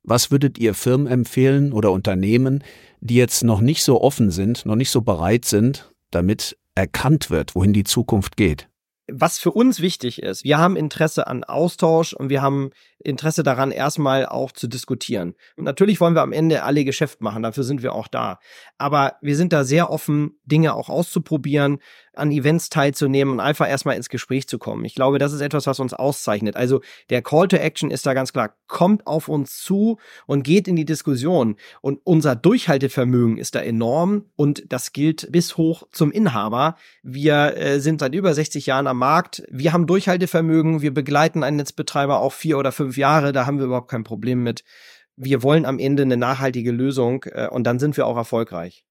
Was 0.04 0.32
würdet 0.32 0.58
ihr 0.58 0.74
Firmen 0.74 1.08
empfehlen 1.08 1.74
oder 1.74 1.92
Unternehmen, 1.92 2.64
die 3.02 3.16
jetzt 3.16 3.44
noch 3.44 3.62
nicht 3.62 3.84
so 3.84 4.02
offen 4.02 4.32
sind, 4.32 4.66
noch 4.66 4.76
nicht 4.76 4.90
so 4.90 5.02
bereit 5.02 5.46
sind, 5.46 5.92
damit 6.10 6.58
erkannt 6.74 7.30
wird, 7.30 7.54
wohin 7.54 7.74
die 7.74 7.84
Zukunft 7.84 8.36
geht? 8.36 8.68
was 9.12 9.40
für 9.40 9.52
uns 9.52 9.82
wichtig 9.82 10.22
ist, 10.22 10.44
wir 10.44 10.58
haben 10.58 10.76
Interesse 10.76 11.28
an 11.28 11.44
Austausch 11.44 12.14
und 12.14 12.30
wir 12.30 12.42
haben 12.42 12.72
Interesse 13.00 13.44
daran, 13.44 13.72
erstmal 13.72 14.26
auch 14.26 14.52
zu 14.52 14.68
diskutieren. 14.68 15.36
Und 15.58 15.66
natürlich 15.66 16.00
wollen 16.00 16.16
wir 16.16 16.22
am 16.22 16.32
Ende 16.32 16.64
alle 16.64 16.86
Geschäft 16.86 17.22
machen, 17.22 17.44
dafür 17.44 17.64
sind 17.64 17.84
wir 17.84 17.94
auch 17.94 18.08
da. 18.08 18.40
Aber 18.78 19.16
wir 19.22 19.36
sind 19.36 19.54
da 19.54 19.64
sehr 19.64 19.90
offen, 19.90 20.40
Dinge 20.46 20.74
auch 20.74 20.90
auszuprobieren, 20.90 21.80
an 22.14 22.32
Events 22.32 22.70
teilzunehmen 22.70 23.34
und 23.34 23.40
einfach 23.40 23.70
erstmal 23.70 23.96
ins 23.96 24.10
Gespräch 24.10 24.48
zu 24.48 24.60
kommen. 24.60 24.84
Ich 24.86 24.96
glaube, 24.96 25.18
das 25.18 25.34
ist 25.34 25.42
etwas, 25.42 25.68
was 25.68 25.80
uns 25.80 25.94
auszeichnet. 25.94 26.56
Also 26.56 26.82
der 27.10 27.22
Call 27.22 27.48
to 27.48 27.58
Action 27.58 27.90
ist 27.90 28.06
da 28.06 28.14
ganz 28.14 28.34
klar, 28.34 28.56
kommt 28.68 29.08
auf 29.08 29.30
uns 29.30 29.62
zu 29.62 29.98
und 30.26 30.44
geht 30.44 30.68
in 30.68 30.76
die 30.76 30.86
Diskussion. 30.86 31.56
Und 31.82 32.00
unser 32.04 32.36
Durchhaltevermögen 32.36 33.38
ist 33.38 33.56
da 33.56 33.60
enorm 33.60 34.26
und 34.36 34.64
das 34.72 34.92
gilt 34.92 35.32
bis 35.32 35.58
hoch 35.58 35.88
zum 35.92 36.12
Inhaber. 36.12 36.76
Wir 37.02 37.56
äh, 37.58 37.80
sind 37.80 38.02
seit 38.02 38.14
über 38.14 38.34
60 38.34 38.66
Jahren 38.66 38.88
am 38.88 38.98
Markt. 38.98 39.44
Wir 39.50 39.74
haben 39.74 39.88
Durchhaltevermögen. 39.88 40.82
Wir 40.82 40.94
begleiten 40.94 41.44
einen 41.44 41.58
Netzbetreiber 41.58 42.20
auch 42.20 42.34
vier 42.34 42.58
oder 42.58 42.72
fünf 42.72 42.98
Jahre. 42.98 43.32
Da 43.32 43.46
haben 43.46 43.58
wir 43.58 43.66
überhaupt 43.66 43.90
kein 43.90 44.04
Problem 44.04 44.44
mit. 44.44 44.64
Wir 45.16 45.44
wollen 45.44 45.66
am 45.66 45.80
Ende 45.80 46.04
eine 46.04 46.18
nachhaltige 46.18 46.72
Lösung 46.72 47.24
äh, 47.26 47.48
und 47.48 47.66
dann 47.66 47.80
sind 47.80 47.96
wir 47.96 48.06
auch 48.08 48.18
erfolgreich. 48.18 48.86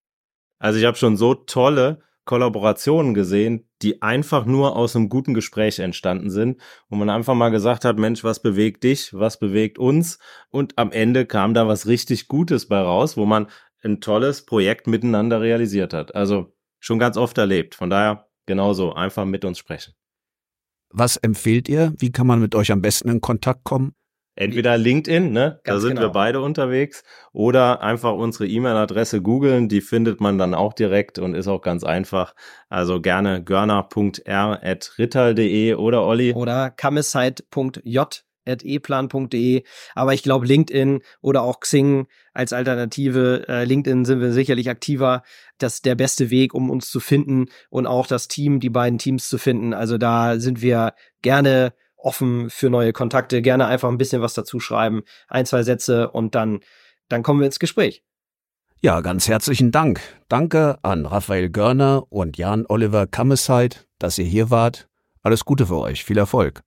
Also 0.58 0.78
ich 0.78 0.84
habe 0.84 0.96
schon 0.96 1.16
so 1.16 1.34
tolle 1.34 2.02
Kollaborationen 2.24 3.14
gesehen, 3.14 3.68
die 3.82 4.02
einfach 4.02 4.44
nur 4.44 4.76
aus 4.76 4.94
einem 4.94 5.08
guten 5.08 5.34
Gespräch 5.34 5.78
entstanden 5.78 6.30
sind, 6.30 6.60
wo 6.88 6.96
man 6.96 7.10
einfach 7.10 7.34
mal 7.34 7.48
gesagt 7.50 7.84
hat, 7.84 7.98
Mensch, 7.98 8.22
was 8.22 8.42
bewegt 8.42 8.84
dich, 8.84 9.12
was 9.14 9.38
bewegt 9.38 9.78
uns? 9.78 10.18
Und 10.50 10.78
am 10.78 10.92
Ende 10.92 11.26
kam 11.26 11.54
da 11.54 11.66
was 11.66 11.86
richtig 11.86 12.28
Gutes 12.28 12.68
bei 12.68 12.80
raus, 12.80 13.16
wo 13.16 13.26
man 13.26 13.48
ein 13.82 14.00
tolles 14.00 14.44
Projekt 14.44 14.86
miteinander 14.86 15.40
realisiert 15.40 15.92
hat. 15.92 16.14
Also 16.14 16.54
schon 16.78 16.98
ganz 16.98 17.16
oft 17.16 17.38
erlebt. 17.38 17.74
Von 17.74 17.90
daher 17.90 18.28
genauso, 18.46 18.92
einfach 18.92 19.24
mit 19.24 19.44
uns 19.44 19.58
sprechen. 19.58 19.94
Was 20.90 21.16
empfehlt 21.16 21.68
ihr? 21.68 21.94
Wie 21.98 22.10
kann 22.10 22.26
man 22.26 22.40
mit 22.40 22.54
euch 22.54 22.72
am 22.72 22.82
besten 22.82 23.08
in 23.08 23.20
Kontakt 23.20 23.64
kommen? 23.64 23.94
Entweder 24.40 24.78
LinkedIn, 24.78 25.32
ne? 25.32 25.60
da 25.64 25.80
sind 25.80 25.96
genau. 25.96 26.02
wir 26.02 26.08
beide 26.12 26.40
unterwegs, 26.40 27.02
oder 27.32 27.82
einfach 27.82 28.14
unsere 28.14 28.46
E-Mail-Adresse 28.48 29.20
googeln, 29.20 29.68
die 29.68 29.82
findet 29.82 30.22
man 30.22 30.38
dann 30.38 30.54
auch 30.54 30.72
direkt 30.72 31.18
und 31.18 31.34
ist 31.34 31.46
auch 31.46 31.60
ganz 31.60 31.84
einfach. 31.84 32.34
Also 32.70 33.02
gerne 33.02 33.44
görner.r.rittal.de 33.44 35.74
oder 35.74 36.06
Olli. 36.06 36.32
Oder 36.32 36.70
kamesite.j 36.70 38.24
eplan.de. 38.46 39.62
Aber 39.94 40.14
ich 40.14 40.22
glaube, 40.22 40.46
LinkedIn 40.46 41.02
oder 41.20 41.42
auch 41.42 41.60
Xing 41.60 42.06
als 42.32 42.54
Alternative. 42.54 43.44
Äh, 43.46 43.64
LinkedIn 43.64 44.06
sind 44.06 44.20
wir 44.20 44.32
sicherlich 44.32 44.70
aktiver. 44.70 45.22
Das 45.58 45.74
ist 45.74 45.84
der 45.84 45.94
beste 45.94 46.30
Weg, 46.30 46.54
um 46.54 46.70
uns 46.70 46.90
zu 46.90 47.00
finden 47.00 47.48
und 47.68 47.86
auch 47.86 48.06
das 48.06 48.26
Team, 48.26 48.58
die 48.58 48.70
beiden 48.70 48.98
Teams 48.98 49.28
zu 49.28 49.36
finden. 49.38 49.74
Also 49.74 49.98
da 49.98 50.40
sind 50.40 50.62
wir 50.62 50.94
gerne 51.22 51.74
offen 52.02 52.50
für 52.50 52.70
neue 52.70 52.92
Kontakte. 52.92 53.42
Gerne 53.42 53.66
einfach 53.66 53.88
ein 53.88 53.98
bisschen 53.98 54.22
was 54.22 54.34
dazu 54.34 54.60
schreiben, 54.60 55.02
ein, 55.28 55.46
zwei 55.46 55.62
Sätze 55.62 56.10
und 56.10 56.34
dann, 56.34 56.60
dann 57.08 57.22
kommen 57.22 57.40
wir 57.40 57.46
ins 57.46 57.58
Gespräch. 57.58 58.02
Ja, 58.82 59.02
ganz 59.02 59.28
herzlichen 59.28 59.72
Dank. 59.72 60.00
Danke 60.28 60.78
an 60.82 61.04
Raphael 61.04 61.50
Görner 61.50 62.04
und 62.08 62.38
Jan 62.38 62.64
Oliver 62.66 63.06
Kammesheit, 63.06 63.86
dass 63.98 64.16
ihr 64.16 64.24
hier 64.24 64.50
wart. 64.50 64.88
Alles 65.22 65.44
Gute 65.44 65.66
für 65.66 65.76
euch. 65.76 66.04
Viel 66.04 66.16
Erfolg. 66.16 66.62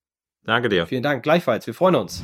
Danke 0.46 0.70
dir. 0.70 0.86
Vielen 0.86 1.04
Dank. 1.04 1.24
Gleichfalls. 1.24 1.66
Wir 1.66 1.74
freuen 1.74 1.96
uns. 1.96 2.24